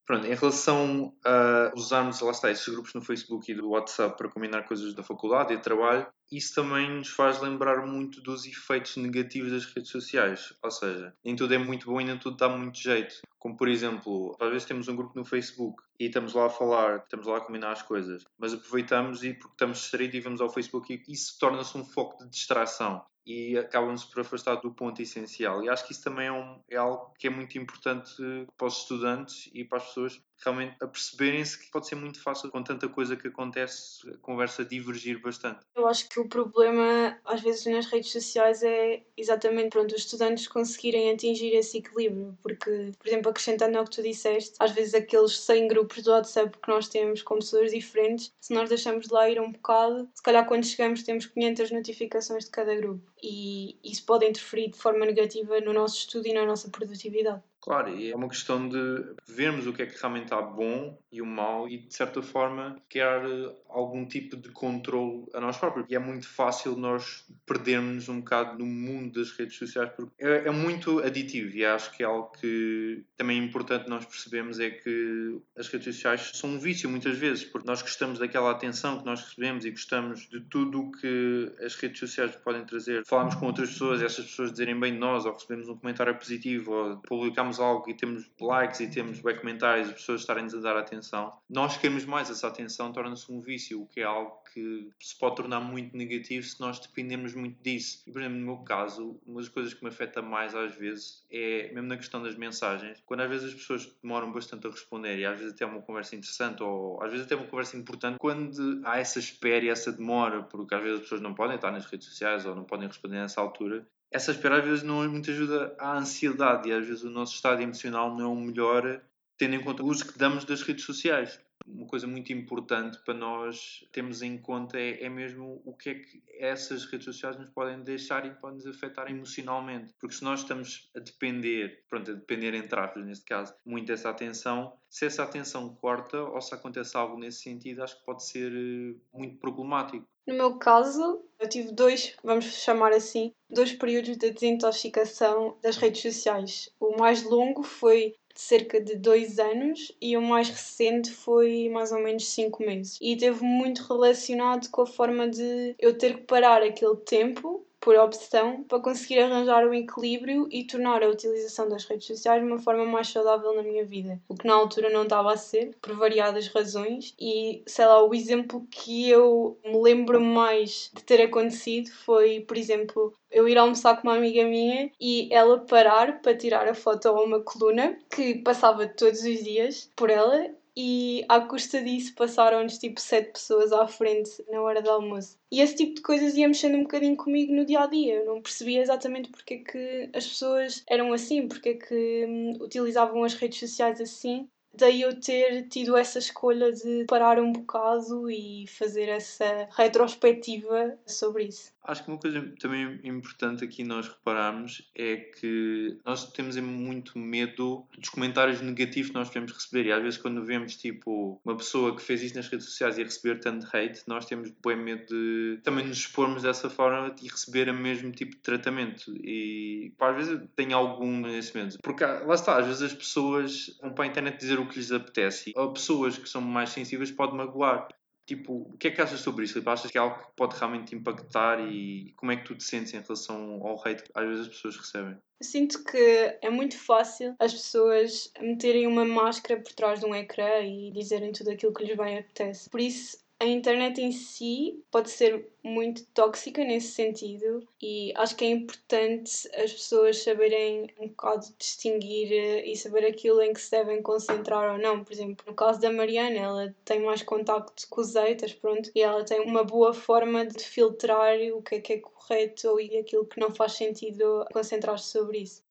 Pronto, 0.07 0.27
em 0.27 0.35
relação 0.35 1.15
a 1.25 1.73
usarmos, 1.77 2.21
lá 2.21 2.33
está, 2.33 2.51
esses 2.51 2.67
grupos 2.69 2.93
no 2.95 3.01
Facebook 3.01 3.51
e 3.51 3.55
do 3.55 3.71
WhatsApp 3.71 4.17
para 4.19 4.29
combinar 4.29 4.65
coisas 4.65 4.95
da 4.95 5.03
faculdade 5.03 5.55
e 5.55 5.59
trabalho, 5.59 6.07
isso 6.31 6.55
também 6.55 6.91
nos 6.91 7.09
faz 7.09 7.41
lembrar 7.41 7.87
muito 7.87 8.21
dos 8.21 8.47
efeitos 8.47 8.97
negativos 8.97 9.51
das 9.51 9.65
redes 9.65 9.91
sociais. 9.91 10.53
Ou 10.63 10.71
seja, 10.71 11.15
nem 11.25 11.35
tudo 11.35 11.55
é 11.55 11.59
muito 11.59 11.87
bom 11.87 12.01
e 12.01 12.05
nem 12.05 12.19
tudo 12.19 12.37
dá 12.37 12.49
muito 12.49 12.79
jeito. 12.79 13.21
Como, 13.39 13.57
por 13.57 13.69
exemplo, 13.69 14.37
às 14.39 14.51
vezes 14.51 14.67
temos 14.67 14.87
um 14.89 14.95
grupo 14.95 15.19
no 15.19 15.25
Facebook 15.25 15.83
e 15.99 16.07
estamos 16.07 16.35
lá 16.35 16.47
a 16.47 16.51
falar, 16.51 16.99
estamos 16.99 17.27
lá 17.27 17.39
a 17.39 17.41
combinar 17.41 17.73
as 17.73 17.83
coisas, 17.83 18.25
mas 18.39 18.53
aproveitamos 18.53 19.25
e 19.25 19.33
porque 19.33 19.55
estamos 19.55 19.79
distraídos 19.79 20.15
e 20.15 20.21
vamos 20.21 20.41
ao 20.41 20.51
Facebook 20.51 20.93
e 20.93 21.13
isso 21.13 21.39
torna-se 21.39 21.77
um 21.77 21.85
foco 21.85 22.23
de 22.23 22.31
distração 22.31 23.03
e 23.27 23.57
acabam-se 23.57 24.11
por 24.11 24.21
afastar 24.21 24.57
do 24.57 24.73
ponto 24.73 25.01
essencial. 25.01 25.63
E 25.63 25.69
acho 25.69 25.87
que 25.87 25.93
isso 25.93 26.03
também 26.03 26.27
é, 26.27 26.33
um, 26.33 26.61
é 26.69 26.77
algo 26.77 27.15
que 27.19 27.27
é 27.27 27.31
muito 27.31 27.57
importante 27.59 28.13
para 28.57 28.67
os 28.67 28.79
estudantes 28.79 29.51
e 29.55 29.65
para 29.65 29.79
as 29.79 29.87
pessoas 29.87 30.21
realmente 30.45 30.77
aperceberem-se 30.81 31.59
que 31.59 31.71
pode 31.71 31.87
ser 31.87 31.95
muito 31.95 32.23
fácil 32.23 32.51
com 32.51 32.63
tanta 32.63 32.89
coisa 32.89 33.17
que 33.17 33.29
acontece, 33.29 34.09
a 34.11 34.17
conversa 34.19 34.65
divergir 34.65 35.21
bastante. 35.21 35.61
Eu 35.75 35.87
acho 35.87 36.09
que 36.09 36.19
o 36.21 36.29
problema, 36.29 37.19
às 37.25 37.41
vezes, 37.41 37.67
nas 37.67 37.87
redes 37.87 38.13
sociais 38.13 38.63
é 38.63 39.03
exatamente 39.17 39.71
pronto, 39.71 39.95
os 39.95 40.03
estudantes 40.03 40.49
conseguirem 40.49 41.11
atingir 41.11 41.55
esse 41.55 41.79
equilíbrio, 41.79 42.37
porque, 42.43 42.93
por 42.99 43.07
exemplo, 43.07 43.31
acrescentando 43.31 43.79
ao 43.79 43.85
que 43.85 43.91
tu 43.91 44.03
disseste, 44.03 44.55
às 44.59 44.73
vezes 44.73 44.95
aqueles 44.95 45.39
100 45.41 45.69
grupos 45.69 46.03
do 46.03 46.11
WhatsApp 46.11 46.57
que 46.59 46.69
nós 46.69 46.89
temos 46.89 47.23
com 47.23 47.37
pessoas 47.37 47.71
diferentes, 47.71 48.33
se 48.41 48.55
nós 48.55 48.69
deixamos 48.69 49.07
de 49.07 49.13
lá 49.13 49.29
ir 49.29 49.41
um 49.41 49.53
bocado, 49.53 50.09
se 50.15 50.23
calhar 50.23 50.47
quando 50.47 50.65
chegamos 50.65 51.03
temos 51.03 51.27
500 51.27 51.71
notificações 51.71 52.45
de 52.45 52.51
cada 52.51 52.75
grupo 52.75 53.11
e 53.23 53.79
isso 53.85 54.05
pode 54.05 54.27
interferir 54.27 54.71
de 54.71 54.79
forma 54.79 55.05
negativa 55.05 55.61
no 55.61 55.73
nosso 55.73 55.99
estudo 55.99 56.27
e 56.27 56.33
na 56.33 56.47
nossa 56.47 56.71
produtividade. 56.71 57.43
Claro, 57.61 57.95
e 57.95 58.11
é 58.11 58.17
uma 58.17 58.29
questão 58.29 58.69
de 58.69 59.15
vermos 59.29 59.67
o 59.67 59.73
que 59.73 59.83
é 59.83 59.87
que 59.87 59.99
realmente 59.99 60.25
está 60.25 60.41
bom 60.41 60.99
e 61.13 61.21
o 61.21 61.27
mau 61.27 61.69
e, 61.69 61.79
de 61.79 61.95
certa 61.95 62.23
forma, 62.23 62.81
criar 62.89 63.23
eh, 63.25 63.55
algum 63.69 64.07
tipo 64.07 64.37
de 64.37 64.49
controle 64.49 65.27
a 65.35 65.41
nós 65.41 65.59
próprios. 65.59 65.87
E 65.91 65.95
é 65.95 65.99
muito 65.99 66.27
fácil 66.27 66.75
nós 66.77 67.27
perdermos 67.45 68.09
um 68.09 68.21
bocado 68.21 68.59
no 68.59 68.65
mundo 68.65 69.21
das 69.21 69.31
redes 69.33 69.57
sociais 69.57 69.91
porque 69.95 70.13
é, 70.19 70.47
é 70.47 70.51
muito 70.51 71.01
aditivo 71.01 71.55
e 71.55 71.65
acho 71.65 71.93
que 71.93 72.03
é 72.03 72.07
algo 72.07 72.33
que 72.33 73.05
também 73.17 73.41
é 73.41 73.45
importante 73.45 73.89
nós 73.89 74.07
percebemos 74.07 74.59
é 74.59 74.71
que 74.71 75.39
as 75.57 75.69
redes 75.69 75.95
sociais 75.95 76.31
são 76.35 76.51
um 76.51 76.59
vício 76.59 76.89
muitas 76.89 77.19
vezes, 77.19 77.45
porque 77.45 77.67
nós 77.67 77.83
gostamos 77.83 78.19
daquela 78.19 78.51
atenção 78.51 78.99
que 78.99 79.05
nós 79.05 79.23
recebemos 79.23 79.65
e 79.65 79.71
gostamos 79.71 80.29
de 80.29 80.41
tudo 80.41 80.81
o 80.81 80.93
que 80.93 81.53
as 81.63 81.75
redes 81.75 81.99
sociais 81.99 82.35
podem 82.37 82.65
trazer. 82.65 83.05
Falamos 83.05 83.35
com 83.35 83.47
outras 83.47 83.71
pessoas 83.71 84.01
e 84.01 84.05
essas 84.05 84.25
pessoas 84.25 84.51
dizerem 84.51 84.79
bem 84.79 84.95
de 84.95 84.99
nós 84.99 85.27
ou 85.27 85.33
recebemos 85.33 85.69
um 85.69 85.77
comentário 85.77 86.15
positivo 86.15 86.73
ou 86.73 86.97
publicamos 86.99 87.50
algo 87.59 87.89
e 87.91 87.95
temos 87.95 88.31
likes 88.41 88.81
e 88.81 88.91
temos 88.91 89.21
bem 89.21 89.37
comentários 89.37 89.89
e 89.89 89.93
pessoas 89.95 90.21
estarem-nos 90.21 90.55
a 90.55 90.61
dar 90.61 90.77
atenção, 90.77 91.33
nós 91.49 91.77
queremos 91.77 92.05
mais 92.05 92.31
essa 92.31 92.47
atenção, 92.47 92.93
torna-se 92.93 93.31
um 93.33 93.41
vício, 93.41 93.83
o 93.83 93.87
que 93.87 94.01
é 94.01 94.05
algo 94.05 94.41
que 94.53 94.91
se 94.99 95.19
pode 95.19 95.37
tornar 95.37 95.61
muito 95.61 95.97
negativo 95.97 96.45
se 96.45 96.61
nós 96.61 96.79
dependemos 96.79 97.35
muito 97.35 97.63
disso. 97.63 98.03
E, 98.07 98.13
por 98.13 98.21
exemplo, 98.21 98.39
no 98.39 98.45
meu 98.45 98.59
caso, 98.59 99.19
uma 99.27 99.41
das 99.41 99.49
coisas 99.49 99.73
que 99.73 99.83
me 99.83 99.89
afeta 99.89 100.21
mais 100.21 100.55
às 100.55 100.75
vezes 100.75 101.25
é, 101.31 101.71
mesmo 101.73 101.89
na 101.89 101.97
questão 101.97 102.23
das 102.23 102.37
mensagens, 102.37 103.03
quando 103.07 103.21
às 103.21 103.29
vezes 103.29 103.49
as 103.49 103.55
pessoas 103.55 103.87
demoram 104.03 104.33
bastante 104.33 104.67
a 104.67 104.71
responder 104.71 105.19
e 105.19 105.25
às 105.25 105.39
vezes 105.39 105.55
até 105.55 105.65
é 105.65 105.67
uma 105.67 105.83
conversa 105.83 106.17
interessante 106.17 106.63
ou 106.63 107.03
às 107.03 107.11
vezes 107.11 107.27
até 107.27 107.35
é 107.35 107.39
uma 107.39 107.47
conversa 107.47 107.77
importante, 107.77 108.19
quando 108.19 108.81
há 108.85 108.99
essa 108.99 109.19
espera 109.19 109.65
e 109.65 109.69
essa 109.69 109.93
demora, 109.93 110.43
porque 110.43 110.75
às 110.75 110.83
vezes 110.83 110.97
as 110.97 111.03
pessoas 111.03 111.21
não 111.21 111.35
podem 111.35 111.57
estar 111.57 111.71
nas 111.71 111.87
redes 111.87 112.09
sociais 112.09 112.45
ou 112.45 112.55
não 112.55 112.65
podem 112.65 112.89
responder 112.89 113.17
nessa 113.17 113.41
altura, 113.41 113.87
essa 114.11 114.33
espera 114.33 114.59
às 114.59 114.65
vezes 114.65 114.83
não 114.83 115.05
é 115.05 115.09
muito 115.09 115.31
ajuda 115.31 115.75
à 115.79 115.97
ansiedade 115.97 116.69
e 116.69 116.73
às 116.73 116.87
vezes 116.87 117.05
o 117.05 117.11
nosso 117.11 117.35
estado 117.35 117.63
emocional 117.63 118.17
não 118.17 118.25
é 118.25 118.29
o 118.29 118.37
melhor 118.37 119.01
tendo 119.41 119.55
em 119.55 119.65
conta 119.65 119.83
o 119.83 119.87
uso 119.87 120.13
que 120.13 120.19
damos 120.19 120.45
das 120.45 120.61
redes 120.61 120.85
sociais. 120.85 121.41
Uma 121.67 121.87
coisa 121.87 122.07
muito 122.07 122.31
importante 122.31 122.99
para 123.05 123.15
nós 123.15 123.87
termos 123.91 124.21
em 124.21 124.37
conta 124.37 124.79
é, 124.79 125.05
é 125.05 125.09
mesmo 125.09 125.63
o 125.65 125.75
que 125.75 125.91
é 125.91 125.95
que 125.95 126.23
essas 126.39 126.85
redes 126.85 127.07
sociais 127.07 127.39
nos 127.39 127.49
podem 127.49 127.83
deixar 127.83 128.27
e 128.27 128.35
podem 128.35 128.57
nos 128.57 128.67
afetar 128.67 129.11
emocionalmente. 129.11 129.95
Porque 129.99 130.15
se 130.15 130.25
nós 130.25 130.41
estamos 130.41 130.91
a 130.95 131.01
depender, 131.01 131.85
pronto, 131.89 132.11
a 132.11 132.15
depender 132.15 132.53
entre 132.55 132.79
aspas 132.79 133.05
neste 133.07 133.25
caso, 133.25 133.55
muito 133.65 133.87
dessa 133.87 134.11
atenção, 134.11 134.77
se 134.91 135.07
essa 135.07 135.23
atenção 135.23 135.75
corta 135.77 136.21
ou 136.21 136.41
se 136.43 136.55
acontece 136.55 136.95
algo 136.97 137.19
nesse 137.19 137.43
sentido, 137.43 137.83
acho 137.83 137.99
que 137.99 138.05
pode 138.05 138.27
ser 138.27 138.53
eh, 138.53 138.95
muito 139.15 139.39
problemático. 139.39 140.07
No 140.31 140.37
meu 140.37 140.55
caso, 140.59 141.25
eu 141.41 141.49
tive 141.49 141.73
dois, 141.73 142.15
vamos 142.23 142.45
chamar 142.45 142.93
assim, 142.93 143.33
dois 143.51 143.73
períodos 143.73 144.17
de 144.17 144.31
desintoxicação 144.31 145.59
das 145.61 145.77
redes 145.77 146.03
sociais. 146.03 146.73
O 146.79 146.97
mais 146.97 147.25
longo 147.25 147.65
foi 147.65 148.15
de 148.33 148.41
cerca 148.41 148.81
de 148.81 148.95
dois 148.95 149.41
anos 149.41 149.91
e 150.01 150.17
o 150.17 150.23
mais 150.23 150.49
recente 150.49 151.11
foi 151.11 151.69
mais 151.69 151.91
ou 151.91 151.99
menos 151.99 152.29
cinco 152.29 152.63
meses. 152.63 152.97
E 153.01 153.17
teve 153.17 153.43
muito 153.43 153.83
relacionado 153.83 154.71
com 154.71 154.83
a 154.83 154.87
forma 154.87 155.29
de 155.29 155.75
eu 155.81 155.99
ter 155.99 156.19
que 156.19 156.23
parar 156.23 156.63
aquele 156.63 156.95
tempo 156.99 157.67
por 157.81 157.97
opção 157.97 158.63
para 158.65 158.81
conseguir 158.81 159.21
arranjar 159.21 159.67
um 159.67 159.75
equilíbrio 159.75 160.47
e 160.51 160.65
tornar 160.65 161.03
a 161.03 161.09
utilização 161.09 161.69
das 161.69 161.85
redes 161.85 162.07
sociais 162.07 162.43
uma 162.43 162.59
forma 162.59 162.85
mais 162.85 163.09
saudável 163.09 163.55
na 163.55 163.63
minha 163.63 163.85
vida. 163.85 164.21
O 164.29 164.35
que 164.35 164.47
na 164.47 164.55
altura 164.55 164.91
não 164.91 165.05
estava 165.05 165.33
a 165.33 165.37
ser, 165.37 165.75
por 165.81 165.97
variadas 165.97 166.49
razões, 166.49 167.15
e 167.19 167.63
sei 167.67 167.87
lá, 167.87 168.05
o 168.05 168.15
exemplo 168.15 168.67
que 168.71 169.09
eu 169.09 169.59
me 169.65 169.81
lembro 169.81 170.21
mais 170.21 170.91
de 170.95 171.03
ter 171.03 171.23
acontecido 171.23 171.91
foi, 171.91 172.41
por 172.41 172.57
exemplo, 172.57 173.15
eu 173.31 173.49
ir 173.49 173.57
almoçar 173.57 173.97
com 173.97 174.09
uma 174.09 174.17
amiga 174.17 174.45
minha 174.45 174.91
e 175.01 175.29
ela 175.33 175.59
parar 175.61 176.21
para 176.21 176.37
tirar 176.37 176.69
a 176.69 176.75
foto 176.75 177.09
a 177.09 177.13
uma 177.13 177.41
coluna 177.41 177.97
que 178.15 178.35
passava 178.37 178.87
todos 178.89 179.23
os 179.23 179.43
dias 179.43 179.91
por 179.97 180.11
ela 180.11 180.51
e 180.77 181.25
à 181.29 181.41
custa 181.41 181.83
disso 181.83 182.15
passaram-nos 182.15 182.79
tipo 182.79 183.01
sete 183.01 183.33
pessoas 183.33 183.73
à 183.73 183.87
frente 183.87 184.31
na 184.51 184.61
hora 184.63 184.83
do 184.83 184.91
almoço. 184.91 185.39
E 185.51 185.61
esse 185.61 185.77
tipo 185.77 185.95
de 185.95 186.03
coisas 186.03 186.37
ia 186.37 186.49
mexendo 186.49 186.77
um 186.77 186.83
bocadinho 186.83 187.17
comigo 187.17 187.53
no 187.53 187.65
dia 187.65 187.81
a 187.81 187.87
dia. 187.87 188.17
Eu 188.17 188.27
não 188.27 188.43
percebia 188.43 188.81
exatamente 188.81 189.31
porque 189.31 189.55
é 189.55 189.59
que 189.59 190.11
as 190.15 190.27
pessoas 190.27 190.83
eram 190.89 191.13
assim, 191.13 191.49
porque 191.49 191.71
é 191.71 191.75
que 191.75 192.27
hum, 192.29 192.59
utilizavam 192.61 193.25
as 193.25 193.35
redes 193.35 193.59
sociais 193.59 194.01
assim 194.01 194.49
daí 194.81 195.03
eu 195.03 195.19
ter 195.19 195.69
tido 195.69 195.97
essa 195.97 196.19
escolha 196.19 196.73
de 196.73 197.05
parar 197.07 197.39
um 197.39 197.53
bocado 197.53 198.31
e 198.31 198.67
fazer 198.67 199.09
essa 199.09 199.69
retrospectiva 199.77 200.99
sobre 201.07 201.45
isso. 201.45 201.73
Acho 201.83 202.05
que 202.05 202.11
uma 202.11 202.19
coisa 202.19 202.41
também 202.61 203.01
importante 203.03 203.65
aqui 203.65 203.83
nós 203.83 204.07
repararmos 204.07 204.89
é 204.95 205.17
que 205.17 205.97
nós 206.05 206.31
temos 206.33 206.57
muito 206.57 207.19
medo 207.19 207.85
dos 207.99 208.11
comentários 208.11 208.61
negativos 208.61 209.11
que 209.11 209.17
nós 209.17 209.29
podemos 209.29 209.53
receber. 209.53 209.87
E 209.87 209.93
às 209.93 210.03
vezes 210.03 210.19
quando 210.19 210.45
vemos 210.45 210.77
tipo 210.77 211.41
uma 211.45 211.57
pessoa 211.57 211.97
que 211.97 212.03
fez 212.03 212.23
isto 212.23 212.37
nas 212.37 212.49
redes 212.49 212.67
sociais 212.67 212.99
e 212.99 213.03
receber 213.03 213.41
tanto 213.41 213.67
hate, 213.75 214.03
nós 214.07 214.27
temos 214.27 214.53
bem 214.65 214.77
medo 214.77 215.07
de 215.07 215.59
também 215.63 215.87
nos 215.87 215.99
expormos 215.99 216.43
dessa 216.43 216.69
forma 216.69 217.15
e 217.23 217.29
receber 217.29 217.69
o 217.69 217.75
mesmo 217.75 218.13
tipo 218.13 218.33
de 218.33 218.43
tratamento. 218.43 219.13
E 219.17 219.93
pá, 219.99 220.11
às 220.11 220.17
vezes 220.17 220.49
tenho 220.55 220.77
algum 220.77 221.21
nesse 221.21 221.57
medo, 221.57 221.79
porque 221.83 222.05
lá 222.05 222.35
está, 222.35 222.59
às 222.59 222.67
vezes 222.67 222.83
as 222.83 222.95
pessoas 222.95 223.77
vão 223.81 223.93
para 223.93 224.05
a 224.05 224.09
internet 224.09 224.39
dizer 224.39 224.61
o 224.61 224.67
que 224.71 224.79
lhes 224.79 224.93
apetece. 224.93 225.53
Ou 225.57 225.73
pessoas 225.73 226.17
que 226.17 226.29
são 226.29 226.41
mais 226.41 226.71
sensíveis 226.71 227.11
pode 227.11 227.35
magoar. 227.35 227.89
Tipo, 228.27 228.71
o 228.73 228.77
que 228.79 228.87
é 228.87 228.91
que 228.93 229.01
achas 229.01 229.21
sobre 229.21 229.45
isso? 229.45 229.61
Achas 229.69 229.91
que 229.91 229.99
é 229.99 230.01
algo 230.01 230.17
que 230.17 230.37
pode 230.37 230.57
realmente 230.57 230.95
impactar 230.95 231.59
e 231.69 232.13
como 232.17 232.31
é 232.31 232.37
que 232.37 232.45
tu 232.45 232.55
te 232.55 232.63
sentes 232.63 232.95
em 232.95 233.01
relação 233.01 233.61
ao 233.67 233.77
hate 233.85 234.05
que 234.05 234.11
às 234.15 234.25
vezes 234.25 234.47
as 234.47 234.49
pessoas 234.55 234.77
recebem? 234.77 235.17
Sinto 235.43 235.83
que 235.83 236.39
é 236.41 236.49
muito 236.49 236.79
fácil 236.79 237.35
as 237.41 237.53
pessoas 237.53 238.33
meterem 238.41 238.87
uma 238.87 239.05
máscara 239.05 239.61
por 239.61 239.73
trás 239.73 239.99
de 239.99 240.07
um 240.07 240.15
ecrã 240.15 240.61
e 240.61 240.93
dizerem 240.93 241.33
tudo 241.33 241.51
aquilo 241.51 241.75
que 241.75 241.85
lhes 241.85 241.97
bem 241.97 242.19
apetece. 242.19 242.71
Por 242.71 242.79
isso, 242.79 243.19
a 243.41 243.47
internet 243.47 243.99
em 244.03 244.13
si 244.13 244.85
pode 244.91 245.09
ser 245.09 245.49
muito 245.65 246.05
tóxica 246.13 246.63
nesse 246.63 246.89
sentido 246.89 247.67
e 247.83 248.13
acho 248.15 248.37
que 248.37 248.45
é 248.45 248.51
importante 248.51 249.49
as 249.55 249.73
pessoas 249.73 250.23
saberem 250.23 250.89
um 251.01 251.09
bocado 251.09 251.47
distinguir 251.59 252.31
eh, 252.31 252.67
e 252.67 252.77
saber 252.77 253.07
aquilo 253.07 253.41
em 253.41 253.55
que 253.55 253.61
se 253.61 253.71
devem 253.71 254.03
concentrar 254.03 254.75
ou 254.75 254.79
não. 254.79 255.03
Por 255.03 255.13
exemplo, 255.13 255.43
no 255.49 255.55
caso 255.55 255.81
da 255.81 255.91
Mariana, 255.91 256.37
ela 256.37 256.75
tem 256.85 257.01
mais 257.01 257.23
contacto 257.23 257.89
com 257.89 258.03
os 258.03 258.15
haters, 258.15 258.53
pronto, 258.53 258.91
e 258.95 259.01
ela 259.01 259.25
tem 259.25 259.41
uma 259.41 259.65
boa 259.65 259.95
forma 259.95 260.45
de 260.45 260.63
filtrar 260.63 261.39
o 261.55 261.63
que 261.63 261.77
é 261.77 261.81
que 261.81 261.93
é 261.95 261.99
correto 261.99 262.79
e 262.79 262.99
aquilo 262.99 263.25
que 263.25 263.41
não 263.41 263.55
faz 263.55 263.73
sentido 263.73 264.45
concentrar-se 264.53 265.09
sobre 265.09 265.39
isso. 265.39 265.63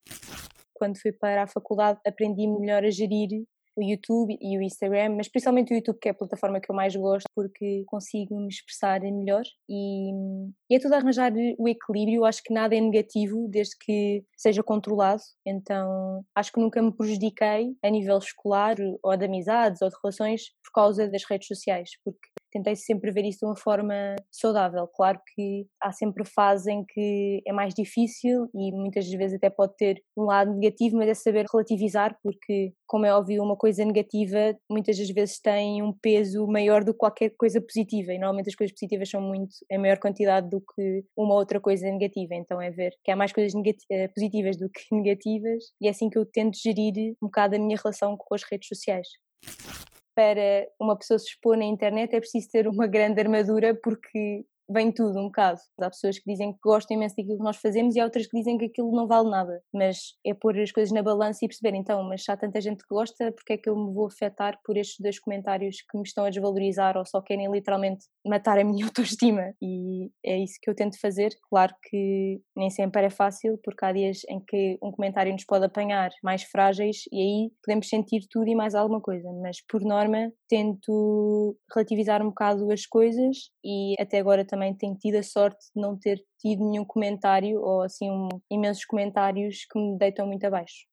Quando 0.74 1.00
fui 1.00 1.12
para 1.12 1.44
a 1.44 1.48
faculdade 1.48 2.00
aprendi 2.04 2.48
melhor 2.48 2.84
a 2.84 2.90
gerir 2.90 3.44
o 3.80 3.84
YouTube 3.84 4.38
e 4.42 4.58
o 4.58 4.62
Instagram, 4.62 5.16
mas 5.16 5.30
principalmente 5.30 5.74
o 5.74 5.76
YouTube, 5.78 6.00
que 6.00 6.10
é 6.10 6.12
a 6.12 6.16
plataforma 6.16 6.60
que 6.60 6.70
eu 6.70 6.76
mais 6.76 6.94
gosto, 6.96 7.26
porque 7.34 7.84
consigo 7.88 8.38
me 8.38 8.50
expressar 8.50 9.00
melhor 9.00 9.44
e, 9.70 10.12
e 10.70 10.76
é 10.76 10.80
tudo 10.80 10.96
arranjar 10.96 11.32
o 11.58 11.68
equilíbrio. 11.68 12.26
Acho 12.26 12.44
que 12.44 12.54
nada 12.54 12.76
é 12.76 12.82
negativo 12.82 13.48
desde 13.50 13.78
que 13.80 14.24
seja 14.36 14.62
controlado, 14.62 15.22
então 15.46 16.24
acho 16.36 16.52
que 16.52 16.60
nunca 16.60 16.82
me 16.82 16.92
prejudiquei 16.92 17.74
a 17.82 17.90
nível 17.90 18.18
escolar 18.18 18.76
ou 19.02 19.16
de 19.16 19.26
amizades 19.26 19.82
ou 19.82 19.90
de 19.90 19.96
relações 20.04 20.52
por 20.64 20.72
causa 20.74 21.08
das 21.08 21.24
redes 21.24 21.48
sociais, 21.48 21.92
porque 22.04 22.28
tentei 22.52 22.76
sempre 22.76 23.12
ver 23.12 23.26
isso 23.26 23.40
de 23.40 23.46
uma 23.46 23.56
forma 23.56 24.16
saudável. 24.32 24.88
Claro 24.88 25.20
que 25.34 25.68
há 25.82 25.92
sempre 25.92 26.26
fases 26.26 26.68
em 26.68 26.84
que 26.86 27.42
é 27.46 27.54
mais 27.54 27.74
difícil 27.74 28.50
e 28.54 28.72
muitas 28.72 29.08
vezes 29.10 29.38
até 29.38 29.50
pode 29.50 29.76
ter 29.78 30.02
um 30.18 30.24
lado 30.24 30.54
negativo, 30.54 30.98
mas 30.98 31.10
é 31.10 31.14
saber 31.14 31.46
relativizar, 31.52 32.18
porque, 32.24 32.74
como 32.88 33.06
é 33.06 33.14
óbvio, 33.14 33.44
uma 33.44 33.56
coisa 33.56 33.84
negativa 33.86 34.58
muitas 34.70 34.98
das 34.98 35.10
vezes 35.10 35.40
tem 35.40 35.82
um 35.82 35.94
peso 35.94 36.46
maior 36.48 36.84
do 36.84 36.94
que 36.94 37.00
qualquer 37.00 37.32
coisa 37.38 37.62
positiva, 37.62 38.14
e 38.14 38.18
normalmente 38.18 38.50
as 38.50 38.56
coisas 38.56 38.74
positivas 38.74 39.10
são 39.10 39.22
muito 39.22 39.54
em 39.70 39.78
maior 39.78 39.98
quantidade 40.00 40.50
do 40.50 40.62
que 40.62 41.04
uma 41.18 41.36
outra 41.36 41.60
coisa 41.60 41.90
negativa. 41.90 42.36
Então 42.36 42.62
é 42.62 42.70
ver 42.72 42.94
que 43.04 43.12
há 43.12 43.16
mais 43.16 43.32
coisas 43.32 43.54
eh, 43.92 44.08
positivas 44.10 44.58
do 44.58 44.70
que 44.70 44.82
negativas, 44.92 45.64
e 45.82 45.88
é 45.88 45.92
assim 45.92 46.10
que 46.10 46.18
eu 46.18 46.26
tento 46.26 46.58
gerir 46.58 47.16
um 47.22 47.28
bocado 47.28 47.56
a 47.56 47.60
minha 47.60 47.78
relação 47.78 48.16
com 48.18 48.36
as 48.36 48.44
redes 48.44 48.68
sociais 48.68 49.08
para 50.20 50.68
uma 50.78 50.98
pessoa 50.98 51.18
se 51.18 51.28
expor 51.28 51.56
na 51.56 51.64
internet 51.64 52.14
é 52.14 52.20
preciso 52.20 52.50
ter 52.52 52.68
uma 52.68 52.86
grande 52.86 53.22
armadura 53.22 53.74
porque 53.74 54.44
vem 54.70 54.92
tudo 54.92 55.20
um 55.20 55.26
bocado. 55.26 55.60
Há 55.82 55.90
pessoas 55.90 56.20
que 56.20 56.30
dizem 56.30 56.54
que 56.54 56.60
gostam 56.64 56.96
imenso 56.96 57.16
daquilo 57.16 57.38
que 57.38 57.44
nós 57.44 57.58
fazemos 57.58 57.96
e 57.96 58.00
há 58.00 58.04
outras 58.04 58.28
que 58.28 58.38
dizem 58.38 58.58
que 58.58 58.66
aquilo 58.66 58.92
não 58.92 59.08
vale 59.08 59.30
nada. 59.30 59.62
Mas 59.74 60.14
é 60.26 60.34
pôr 60.34 60.60
as 60.60 60.72
coisas 60.72 60.94
na 60.94 61.02
balança 61.02 61.40
e 61.44 61.48
perceber, 61.48 61.76
então, 61.76 62.04
mas 62.04 62.24
se 62.24 62.32
há 62.32 62.38
tanta 62.38 62.62
gente 62.62 62.84
que 62.84 62.94
gosta, 62.94 63.32
porque 63.32 63.54
é 63.54 63.58
que 63.58 63.70
eu 63.70 63.76
me 63.76 63.94
vou 63.94 64.08
afetar 64.08 64.60
por 64.64 64.78
estes 64.78 64.98
dois 65.00 65.20
comentários 65.20 65.78
que 65.90 65.98
me 65.98 66.04
estão 66.04 66.26
a 66.26 66.30
desvalorizar 66.30 66.98
ou 66.98 67.06
só 67.06 67.22
querem 67.22 67.52
literalmente 67.52 68.06
matar 68.26 68.60
a 68.60 68.64
minha 68.66 68.86
autoestima? 68.86 69.54
E 69.62 70.12
é 70.26 70.38
isso 70.38 70.60
que 70.62 70.70
eu 70.70 70.76
tento 70.76 71.00
fazer. 71.00 71.30
Claro 71.50 71.74
que 71.90 72.40
nem 72.56 72.70
sempre 72.70 73.06
é 73.06 73.10
fácil, 73.10 73.60
porque 73.64 73.84
há 73.84 73.92
dias 73.92 74.20
em 74.30 74.40
que 74.40 74.78
um 74.84 74.92
comentário 74.92 75.32
nos 75.32 75.46
pode 75.46 75.66
apanhar 75.66 76.10
mais 76.24 76.44
frágeis 76.44 77.04
e 77.12 77.20
aí 77.20 77.52
podemos 77.64 77.88
sentir 77.88 78.22
tudo 78.30 78.48
e 78.48 78.56
mais 78.56 78.76
alguma 78.76 79.02
coisa. 79.02 79.28
Mas 79.42 79.58
por 79.68 79.82
norma, 79.82 80.32
tento 80.48 81.58
relativizar 81.74 82.22
um 82.22 82.30
bocado 82.30 82.72
as 82.72 82.86
coisas 82.86 83.38
e 83.64 83.96
até 84.00 84.20
agora 84.20 84.46
também 84.46 84.59
também 84.60 84.76
tenho 84.76 84.96
tido 84.96 85.16
a 85.16 85.24
sorte 85.24 85.66
de 85.74 85.82
não 85.82 85.98
ter 85.98 86.22
tido 86.38 86.70
nenhum 86.70 86.84
comentário 86.84 87.62
ou 87.62 87.82
assim 87.82 88.12
um, 88.12 88.28
imensos 88.52 88.84
comentários 88.84 89.66
que 89.72 89.80
me 89.80 89.98
deitam 89.98 90.28
muito 90.28 90.44
abaixo. 90.46 90.86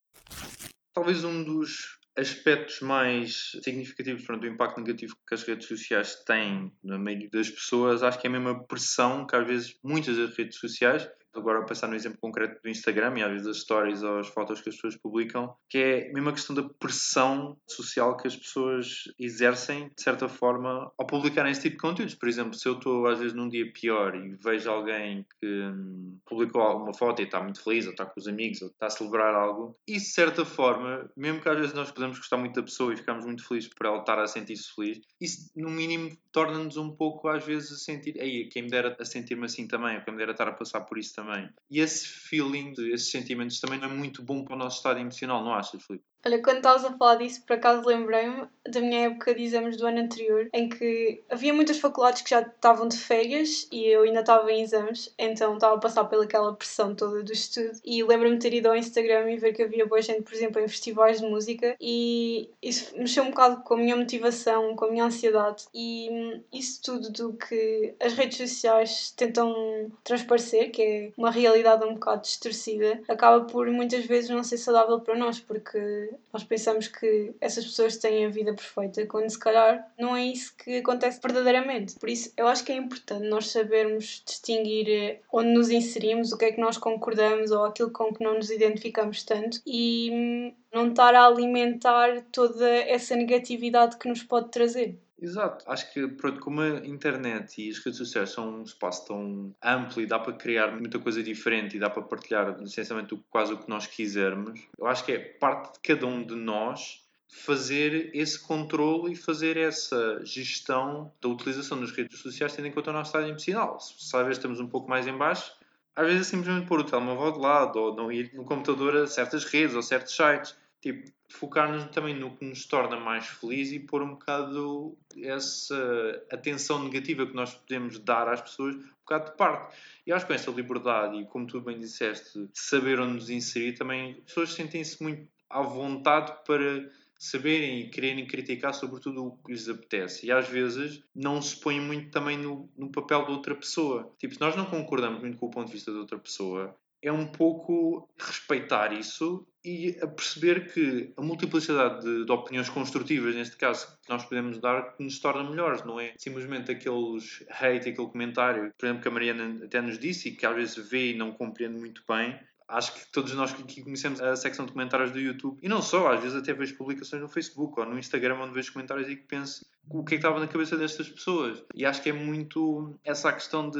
Talvez 0.93 1.23
um 1.25 1.43
dos 1.43 1.99
aspectos 2.17 2.79
mais 2.79 3.51
significativos 3.61 4.23
pronto, 4.23 4.41
do 4.41 4.47
impacto 4.47 4.79
negativo 4.79 5.15
que 5.27 5.35
as 5.35 5.43
redes 5.43 5.67
sociais 5.67 6.15
têm 6.23 6.71
na 6.83 6.97
maioria 6.97 7.29
das 7.29 7.49
pessoas, 7.49 8.01
acho 8.01 8.19
que 8.19 8.25
é 8.25 8.29
a 8.29 8.33
mesma 8.33 8.63
pressão 8.63 9.27
que 9.27 9.35
às 9.35 9.45
vezes 9.45 9.77
muitas 9.83 10.17
das 10.17 10.35
redes 10.35 10.57
sociais 10.57 11.07
agora 11.39 11.59
a 11.59 11.65
pensar 11.65 11.87
no 11.87 11.95
exemplo 11.95 12.17
concreto 12.19 12.61
do 12.61 12.69
Instagram 12.69 13.17
e 13.17 13.23
às 13.23 13.31
vezes 13.31 13.47
as 13.47 13.57
stories 13.61 14.03
ou 14.03 14.19
as 14.19 14.27
fotos 14.27 14.61
que 14.61 14.69
as 14.69 14.75
pessoas 14.75 14.95
publicam, 14.95 15.53
que 15.69 15.77
é 15.77 16.11
mesmo 16.11 16.29
a 16.29 16.33
questão 16.33 16.55
da 16.55 16.63
pressão 16.63 17.57
social 17.67 18.17
que 18.17 18.27
as 18.27 18.35
pessoas 18.35 19.03
exercem, 19.19 19.89
de 19.95 20.01
certa 20.01 20.27
forma, 20.27 20.91
ao 20.97 21.07
publicarem 21.07 21.51
esse 21.51 21.61
tipo 21.61 21.75
de 21.75 21.81
conteúdos. 21.81 22.15
Por 22.15 22.27
exemplo, 22.29 22.53
se 22.53 22.67
eu 22.67 22.73
estou 22.73 23.07
às 23.07 23.19
vezes 23.19 23.33
num 23.33 23.49
dia 23.49 23.71
pior 23.71 24.15
e 24.15 24.35
vejo 24.35 24.69
alguém 24.69 25.25
que 25.39 25.47
hum, 25.47 26.17
publicou 26.25 26.61
alguma 26.61 26.93
foto 26.93 27.21
e 27.21 27.25
está 27.25 27.41
muito 27.41 27.63
feliz, 27.63 27.85
ou 27.85 27.91
está 27.91 28.05
com 28.05 28.19
os 28.19 28.27
amigos, 28.27 28.61
ou 28.61 28.69
está 28.69 28.87
a 28.87 28.89
celebrar 28.89 29.35
algo, 29.35 29.77
isso 29.87 30.07
de 30.07 30.13
certa 30.13 30.45
forma, 30.45 31.09
mesmo 31.15 31.41
que 31.41 31.49
às 31.49 31.57
vezes 31.57 31.73
nós 31.73 31.91
podemos 31.91 32.17
gostar 32.17 32.37
muito 32.37 32.55
da 32.55 32.63
pessoa 32.63 32.93
e 32.93 32.97
ficamos 32.97 33.25
muito 33.25 33.47
felizes 33.47 33.69
por 33.69 33.85
ela 33.85 33.99
estar 33.99 34.19
a 34.19 34.27
sentir-se 34.27 34.73
feliz, 34.73 34.99
isso 35.19 35.51
no 35.55 35.69
mínimo 35.69 36.15
torna-nos 36.31 36.77
um 36.77 36.91
pouco 36.91 37.27
às 37.27 37.43
vezes 37.45 37.71
a 37.71 37.75
sentir, 37.75 38.15
ei, 38.17 38.47
quem 38.47 38.63
me 38.63 38.69
dera 38.69 38.95
a 38.99 39.05
sentir-me 39.05 39.45
assim 39.45 39.67
também, 39.67 39.97
ou 39.97 40.03
quem 40.03 40.13
me 40.13 40.19
dera 40.19 40.31
estar 40.31 40.47
a 40.47 40.53
passar 40.53 40.81
por 40.81 40.97
isso 40.97 41.13
também. 41.27 41.49
E 41.69 41.79
esse 41.79 42.07
feeling, 42.07 42.73
esses 42.93 43.11
sentimentos 43.11 43.59
também 43.59 43.79
não 43.79 43.89
é 43.89 43.93
muito 43.93 44.23
bom 44.23 44.43
para 44.43 44.55
o 44.55 44.57
nosso 44.57 44.77
estado 44.77 44.99
emocional, 44.99 45.43
não 45.43 45.53
achas, 45.53 45.83
Filipe? 45.83 46.05
Olha, 46.25 46.41
quando 46.41 46.57
estavas 46.57 46.83
a 46.83 46.97
falar 46.97 47.15
disso, 47.15 47.41
por 47.45 47.53
acaso 47.55 47.87
lembrei-me 47.87 48.47
da 48.67 48.81
minha 48.81 49.05
época 49.05 49.33
de 49.33 49.43
exames 49.43 49.77
do 49.77 49.87
ano 49.87 49.99
anterior, 50.01 50.49
em 50.53 50.67
que 50.67 51.23
havia 51.29 51.53
muitas 51.53 51.77
faculdades 51.79 52.21
que 52.21 52.29
já 52.31 52.41
estavam 52.41 52.87
de 52.87 52.97
férias 52.97 53.65
e 53.71 53.85
eu 53.85 54.01
ainda 54.03 54.19
estava 54.19 54.51
em 54.51 54.61
exames, 54.61 55.13
então 55.17 55.53
estava 55.53 55.75
a 55.75 55.79
passar 55.79 56.03
pelaquela 56.05 56.53
pressão 56.53 56.93
toda 56.93 57.23
do 57.23 57.31
estudo. 57.31 57.79
E 57.85 58.03
lembro-me 58.03 58.35
de 58.37 58.41
ter 58.41 58.53
ido 58.57 58.67
ao 58.67 58.75
Instagram 58.75 59.31
e 59.31 59.37
ver 59.37 59.53
que 59.53 59.63
havia 59.63 59.85
boa 59.85 60.01
gente, 60.01 60.23
por 60.23 60.33
exemplo, 60.33 60.61
em 60.61 60.67
festivais 60.67 61.21
de 61.21 61.27
música, 61.27 61.77
e 61.79 62.49
isso 62.61 62.93
mexeu 62.97 63.23
um 63.23 63.29
bocado 63.29 63.63
com 63.63 63.75
a 63.75 63.77
minha 63.77 63.95
motivação, 63.95 64.75
com 64.75 64.85
a 64.85 64.91
minha 64.91 65.05
ansiedade, 65.05 65.65
e 65.73 66.41
isso 66.51 66.81
tudo 66.83 67.09
do 67.09 67.33
que 67.37 67.95
as 68.01 68.13
redes 68.13 68.37
sociais 68.37 69.11
tentam 69.15 69.89
transparecer, 70.03 70.71
que 70.71 70.81
é 70.81 71.11
uma 71.17 71.31
realidade 71.31 71.85
um 71.85 71.93
bocado 71.93 72.23
distorcida, 72.23 73.01
acaba 73.07 73.45
por 73.45 73.67
muitas 73.71 74.05
vezes 74.05 74.29
não 74.29 74.43
ser 74.43 74.57
saudável 74.57 74.99
para 74.99 75.15
nós, 75.15 75.39
porque 75.39 76.06
nós 76.31 76.43
pensamos 76.43 76.87
que 76.87 77.33
essas 77.39 77.65
pessoas 77.65 77.97
têm 77.97 78.25
a 78.25 78.29
vida 78.29 78.53
perfeita, 78.53 79.05
quando 79.05 79.29
se 79.29 79.39
calhar 79.39 79.91
não 79.97 80.15
é 80.15 80.25
isso 80.25 80.55
que 80.57 80.77
acontece 80.77 81.19
verdadeiramente. 81.21 81.95
Por 81.99 82.09
isso, 82.09 82.31
eu 82.37 82.47
acho 82.47 82.63
que 82.63 82.71
é 82.71 82.75
importante 82.75 83.27
nós 83.27 83.49
sabermos 83.49 84.23
distinguir 84.25 84.89
eh, 84.89 85.19
onde 85.31 85.49
nos 85.49 85.69
inserimos, 85.69 86.31
o 86.31 86.37
que 86.37 86.45
é 86.45 86.51
que 86.51 86.61
nós 86.61 86.77
concordamos 86.77 87.51
ou 87.51 87.65
aquilo 87.65 87.91
com 87.91 88.13
que 88.13 88.23
não 88.23 88.35
nos 88.35 88.49
identificamos 88.49 89.23
tanto 89.23 89.59
e 89.65 90.09
hum, 90.11 90.53
não 90.73 90.89
estar 90.89 91.13
a 91.15 91.25
alimentar 91.25 92.23
toda 92.31 92.69
essa 92.69 93.15
negatividade 93.15 93.97
que 93.97 94.07
nos 94.07 94.23
pode 94.23 94.49
trazer. 94.49 94.99
Exato, 95.19 95.65
acho 95.67 95.91
que 95.91 96.07
pronto, 96.09 96.39
como 96.39 96.61
a 96.61 96.85
internet 96.85 97.59
e 97.59 97.71
as 97.71 97.79
redes 97.79 97.97
sociais 97.97 98.29
são 98.29 98.59
um 98.59 98.63
espaço 98.63 99.07
tão 99.07 99.55
amplo 99.63 100.01
e 100.01 100.05
dá 100.05 100.19
para 100.19 100.33
criar 100.33 100.71
muita 100.71 100.99
coisa 100.99 101.23
diferente 101.23 101.75
e 101.75 101.79
dá 101.79 101.89
para 101.89 102.03
partilhar 102.03 102.61
essencialmente 102.61 103.19
quase 103.29 103.51
o 103.51 103.57
que 103.57 103.67
nós 103.67 103.87
quisermos, 103.87 104.59
eu 104.77 104.85
acho 104.85 105.03
que 105.03 105.11
é 105.13 105.17
parte 105.17 105.73
de 105.73 105.79
cada 105.79 106.05
um 106.05 106.23
de 106.23 106.35
nós 106.35 107.03
fazer 107.27 108.11
esse 108.13 108.39
controle 108.39 109.13
e 109.13 109.15
fazer 109.15 109.57
essa 109.57 110.23
gestão 110.23 111.11
da 111.19 111.29
utilização 111.29 111.79
das 111.79 111.91
redes 111.91 112.19
sociais 112.19 112.55
tendo 112.55 112.67
em 112.67 112.71
conta 112.71 112.91
o 112.91 112.93
nosso 112.93 113.09
estado 113.09 113.27
emocional. 113.27 113.79
Se 113.79 114.15
às 114.15 114.21
vezes 114.23 114.37
estamos 114.37 114.59
um 114.59 114.67
pouco 114.67 114.87
mais 114.87 115.07
em 115.07 115.17
baixo, 115.17 115.51
às 115.95 116.05
vezes 116.05 116.27
é 116.27 116.29
simplesmente 116.29 116.67
pôr 116.67 116.79
o 116.79 116.83
telemóvel 116.83 117.31
de 117.33 117.39
lado 117.39 117.79
ou 117.79 117.95
não 117.95 118.11
ir 118.11 118.31
no 118.33 118.45
computador 118.45 118.95
a 118.95 119.07
certas 119.07 119.43
redes 119.45 119.75
ou 119.75 119.81
certos 119.81 120.15
sites. 120.15 120.55
Tipo, 120.81 121.11
focar-nos 121.29 121.85
também 121.85 122.15
no 122.15 122.35
que 122.37 122.45
nos 122.45 122.65
torna 122.65 122.99
mais 122.99 123.27
felizes 123.27 123.73
e 123.73 123.79
pôr 123.79 124.01
um 124.03 124.11
bocado 124.11 124.97
essa 125.17 126.25
atenção 126.31 126.83
negativa 126.83 127.25
que 127.25 127.33
nós 127.33 127.53
podemos 127.53 127.99
dar 127.99 128.27
às 128.29 128.41
pessoas 128.41 128.75
um 128.75 128.83
bocado 128.99 129.31
de 129.31 129.37
parte. 129.37 129.75
E 130.05 130.11
acho 130.11 130.25
que 130.25 130.33
com 130.33 130.35
essa 130.35 130.51
liberdade 130.51 131.17
e, 131.17 131.25
como 131.25 131.47
tu 131.47 131.59
bem 131.61 131.79
disseste, 131.79 132.47
saber 132.53 132.99
onde 132.99 133.15
nos 133.15 133.29
inserir, 133.29 133.73
também 133.73 134.11
as 134.11 134.23
pessoas 134.25 134.53
sentem-se 134.53 135.01
muito 135.01 135.27
à 135.49 135.61
vontade 135.61 136.33
para 136.45 136.89
saberem 137.19 137.81
e 137.81 137.89
quererem 137.89 138.27
criticar 138.27 138.73
sobre 138.73 139.01
tudo 139.01 139.25
o 139.25 139.37
que 139.37 139.51
lhes 139.51 139.67
apetece. 139.67 140.27
E 140.27 140.31
às 140.31 140.47
vezes 140.47 141.03
não 141.15 141.41
se 141.41 141.59
põem 141.59 141.81
muito 141.81 142.11
também 142.11 142.37
no, 142.37 142.69
no 142.77 142.91
papel 142.91 143.25
de 143.25 143.31
outra 143.31 143.55
pessoa. 143.55 144.13
Tipo, 144.19 144.35
se 144.35 144.41
nós 144.41 144.55
não 144.55 144.65
concordamos 144.65 145.19
muito 145.19 145.37
com 145.37 145.47
o 145.47 145.51
ponto 145.51 145.67
de 145.67 145.73
vista 145.73 145.91
de 145.91 145.97
outra 145.97 146.19
pessoa, 146.19 146.75
é 147.01 147.11
um 147.11 147.27
pouco 147.27 148.09
respeitar 148.17 148.91
isso 148.91 149.47
e 149.63 149.97
a 150.01 150.07
perceber 150.07 150.71
que 150.71 151.13
a 151.17 151.21
multiplicidade 151.21 152.01
de, 152.01 152.25
de, 152.25 152.31
opiniões 152.31 152.69
construtivas, 152.69 153.35
neste 153.35 153.57
caso, 153.57 153.87
que 154.01 154.09
nós 154.09 154.23
podemos 154.23 154.59
dar, 154.59 154.95
que 154.95 155.03
nos 155.03 155.19
torna 155.19 155.49
melhores, 155.49 155.83
não 155.83 155.99
é 155.99 156.13
simplesmente 156.17 156.71
aqueles 156.71 157.43
hate, 157.49 157.89
aquele 157.89 158.07
comentário, 158.07 158.71
por 158.77 158.85
exemplo, 158.85 159.01
que 159.01 159.07
a 159.07 159.11
Mariana 159.11 159.65
até 159.65 159.81
nos 159.81 159.99
disse 159.99 160.29
e 160.29 160.31
que 160.31 160.45
às 160.45 160.55
vezes 160.55 160.89
vê 160.89 161.11
e 161.11 161.17
não 161.17 161.31
compreende 161.31 161.77
muito 161.77 162.01
bem. 162.07 162.39
Acho 162.67 162.93
que 162.93 163.11
todos 163.11 163.33
nós 163.33 163.53
que 163.53 163.81
conhecemos 163.81 164.19
a 164.19 164.35
secção 164.35 164.65
de 164.65 164.73
comentários 164.73 165.11
do 165.11 165.19
YouTube, 165.19 165.57
e 165.61 165.69
não 165.69 165.81
só, 165.81 166.11
às 166.11 166.21
vezes 166.21 166.37
até 166.37 166.53
vejo 166.53 166.75
publicações 166.75 167.21
no 167.21 167.29
Facebook 167.29 167.79
ou 167.79 167.85
no 167.85 167.97
Instagram 167.97 168.39
onde 168.39 168.53
vejo 168.53 168.73
comentários 168.73 169.07
e 169.09 169.15
que 169.15 169.23
penso 169.23 169.65
o 169.89 170.03
que 170.03 170.15
é 170.15 170.17
que 170.17 170.25
estava 170.25 170.39
na 170.39 170.47
cabeça 170.47 170.75
destas 170.75 171.07
pessoas. 171.07 171.63
E 171.73 171.85
acho 171.85 172.01
que 172.01 172.09
é 172.09 172.13
muito 172.13 172.93
essa 173.05 173.29
a 173.29 173.33
questão 173.33 173.69
de 173.69 173.79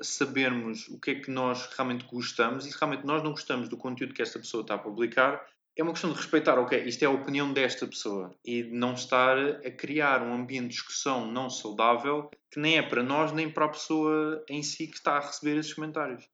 sabermos 0.00 0.88
o 0.88 1.00
que 1.00 1.10
é 1.12 1.14
que 1.16 1.30
nós 1.30 1.66
realmente 1.76 2.04
gostamos 2.04 2.66
e 2.66 2.72
se 2.72 2.78
realmente 2.78 3.04
nós 3.06 3.22
não 3.22 3.30
gostamos 3.30 3.68
do 3.68 3.76
conteúdo 3.76 4.14
que 4.14 4.22
esta 4.22 4.38
pessoa 4.38 4.62
está 4.62 4.74
a 4.74 4.78
publicar, 4.78 5.46
é 5.76 5.82
uma 5.82 5.92
questão 5.92 6.10
de 6.10 6.16
respeitar, 6.16 6.58
ok, 6.58 6.84
isto 6.84 7.02
é 7.02 7.06
a 7.06 7.10
opinião 7.10 7.52
desta 7.52 7.86
pessoa 7.86 8.34
e 8.44 8.62
de 8.62 8.70
não 8.70 8.94
estar 8.94 9.36
a 9.38 9.70
criar 9.70 10.22
um 10.22 10.32
ambiente 10.32 10.68
de 10.68 10.74
discussão 10.74 11.30
não 11.30 11.50
saudável 11.50 12.30
que 12.50 12.58
nem 12.58 12.78
é 12.78 12.82
para 12.82 13.02
nós 13.02 13.32
nem 13.32 13.50
para 13.50 13.66
a 13.66 13.70
pessoa 13.70 14.42
em 14.48 14.62
si 14.62 14.86
que 14.86 14.96
está 14.96 15.18
a 15.18 15.20
receber 15.20 15.58
esses 15.58 15.74
comentários 15.74 16.24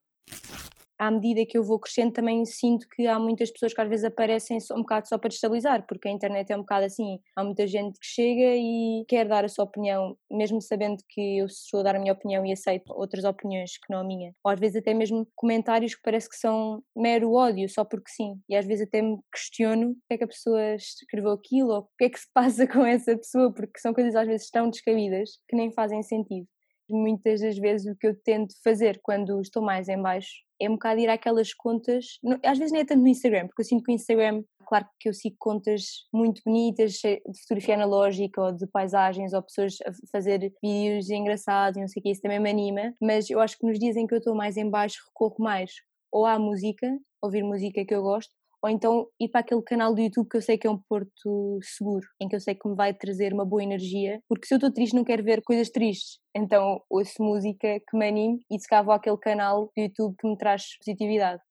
à 1.03 1.11
medida 1.11 1.45
que 1.45 1.59
eu 1.59 1.65
vou 1.65 1.81
crescendo, 1.81 2.13
também 2.13 2.45
sinto 2.45 2.87
que 2.95 3.09
há 3.09 3.19
muitas 3.19 3.51
pessoas 3.51 3.75
que 3.75 3.81
às 3.81 3.89
vezes 3.89 4.05
aparecem 4.05 4.59
um 4.71 4.83
bocado 4.83 5.09
só 5.09 5.19
para 5.19 5.31
destabilizar, 5.31 5.85
porque 5.89 6.07
a 6.07 6.13
internet 6.13 6.53
é 6.53 6.57
um 6.57 6.61
bocado 6.61 6.87
assim. 6.87 7.19
Há 7.35 7.43
muita 7.43 7.67
gente 7.67 7.99
que 7.99 8.07
chega 8.07 8.55
e 8.55 9.05
quer 9.09 9.27
dar 9.27 9.45
a 9.45 9.49
sua 9.49 9.65
opinião, 9.65 10.17
mesmo 10.31 10.63
sabendo 10.63 10.99
que 11.09 11.39
eu 11.39 11.47
estou 11.47 11.81
a 11.81 11.83
dar 11.83 11.97
a 11.97 11.99
minha 11.99 12.13
opinião 12.13 12.47
e 12.47 12.53
aceito 12.53 12.93
outras 12.95 13.25
opiniões 13.25 13.73
que 13.79 13.93
não 13.93 13.99
a 13.99 14.05
minha. 14.05 14.33
Ou 14.45 14.53
às 14.53 14.61
vezes 14.61 14.77
até 14.77 14.95
mesmo 14.95 15.27
comentários 15.35 15.97
que 15.97 16.03
parece 16.05 16.31
que 16.31 16.37
são 16.37 16.81
mero 16.97 17.33
ódio, 17.33 17.69
só 17.69 17.85
porque 17.85 18.09
sim. 18.09 18.41
E 18.49 18.55
às 18.55 18.65
vezes 18.65 18.87
até 18.87 19.03
me 19.03 19.19
questiono 19.35 19.97
porque 20.03 20.15
é 20.15 20.19
que 20.19 20.25
a 20.25 20.29
pessoa 20.29 20.77
escreveu 20.77 21.33
aquilo 21.33 21.71
ou 21.71 21.81
o 21.81 21.89
que 21.99 22.05
é 22.05 22.11
que 22.11 22.21
se 22.21 22.29
passa 22.33 22.65
com 22.71 22.87
essa 22.87 23.17
pessoa, 23.17 23.53
porque 23.53 23.81
são 23.81 23.93
coisas 23.93 24.15
às 24.15 24.29
vezes 24.29 24.49
tão 24.51 24.71
descabidas 24.71 25.31
que 25.49 25.57
nem 25.57 25.73
fazem 25.73 26.01
sentido 26.05 26.47
muitas 26.95 27.41
das 27.41 27.59
vezes 27.59 27.87
o 27.87 27.97
que 27.97 28.07
eu 28.07 28.15
tento 28.15 28.55
fazer 28.63 29.01
quando 29.03 29.41
estou 29.41 29.63
mais 29.63 29.89
em 29.89 30.01
baixo 30.01 30.31
é 30.61 30.69
um 30.69 30.75
bocado 30.75 31.01
ir 31.01 31.09
àquelas 31.09 31.53
contas, 31.53 32.21
às 32.45 32.57
vezes 32.57 32.73
nem 32.73 32.83
é 32.83 32.85
tanto 32.85 33.01
no 33.01 33.09
Instagram, 33.09 33.49
porque 33.49 33.63
eu 33.63 33.67
sinto 33.67 33.83
que 33.83 33.91
o 33.91 33.95
Instagram, 33.95 34.45
claro 34.65 34.87
que 35.01 35.09
eu 35.09 35.13
sigo 35.13 35.35
contas 35.39 36.07
muito 36.13 36.41
bonitas, 36.47 36.93
de 36.93 37.21
fotografia 37.41 37.75
analógica 37.75 38.41
ou 38.41 38.53
de 38.53 38.67
paisagens, 38.69 39.33
ou 39.33 39.43
pessoas 39.43 39.79
a 39.85 39.91
fazer 40.13 40.53
vídeos 40.63 41.11
engraçados 41.11 41.77
e 41.77 41.81
não 41.81 41.89
sei 41.89 42.01
o 42.01 42.03
que, 42.03 42.11
isso 42.11 42.23
também 42.23 42.39
me 42.39 42.51
anima, 42.51 42.95
mas 43.01 43.29
eu 43.29 43.41
acho 43.41 43.59
que 43.59 43.67
nos 43.67 43.79
dias 43.79 43.97
em 43.97 44.07
que 44.07 44.15
eu 44.15 44.19
estou 44.19 44.37
mais 44.37 44.57
em 44.57 44.71
baixo 44.71 45.03
recorro 45.09 45.37
mais 45.39 45.73
ou 46.13 46.27
à 46.27 46.39
música, 46.39 46.97
ouvir 47.21 47.43
música 47.43 47.85
que 47.85 47.95
eu 47.95 48.03
gosto, 48.03 48.33
ou 48.63 48.71
então 48.71 49.09
ir 49.19 49.29
para 49.29 49.41
aquele 49.41 49.63
canal 49.63 49.93
do 49.93 50.01
YouTube 50.01 50.29
que 50.29 50.37
eu 50.37 50.43
sei 50.43 50.57
que 50.57 50.67
é 50.67 50.71
um 50.71 50.79
porto 50.79 51.59
seguro, 51.63 52.07
em 52.21 52.29
que 52.29 52.37
eu 52.37 52.41
sei 52.41 52.55
que 52.55 52.69
me 52.69 52.77
vai 52.77 52.95
trazer 52.95 53.33
uma 53.33 53.45
boa 53.45 53.63
energia, 53.63 54.21
porque 54.29 54.47
se 54.47 54.55
eu 54.55 54.57
estou 54.57 54.73
triste 54.73 54.95
não 54.95 55.05
quero 55.05 55.25
ver 55.25 55.43
coisas 55.43 55.69
tristes, 55.69 56.21
então 56.35 56.81
ouço 56.89 57.23
música 57.23 57.81
que 57.81 57.97
me 57.97 58.09
anime 58.09 58.41
e 58.51 58.59
se 58.59 58.69
cá 58.69 58.81
vou 58.83 58.93
canal 59.19 59.71
do 59.77 59.83
YouTube 59.83 60.15
que 60.19 60.29
me 60.29 60.37
traz 60.37 60.77
positividade. 60.79 61.43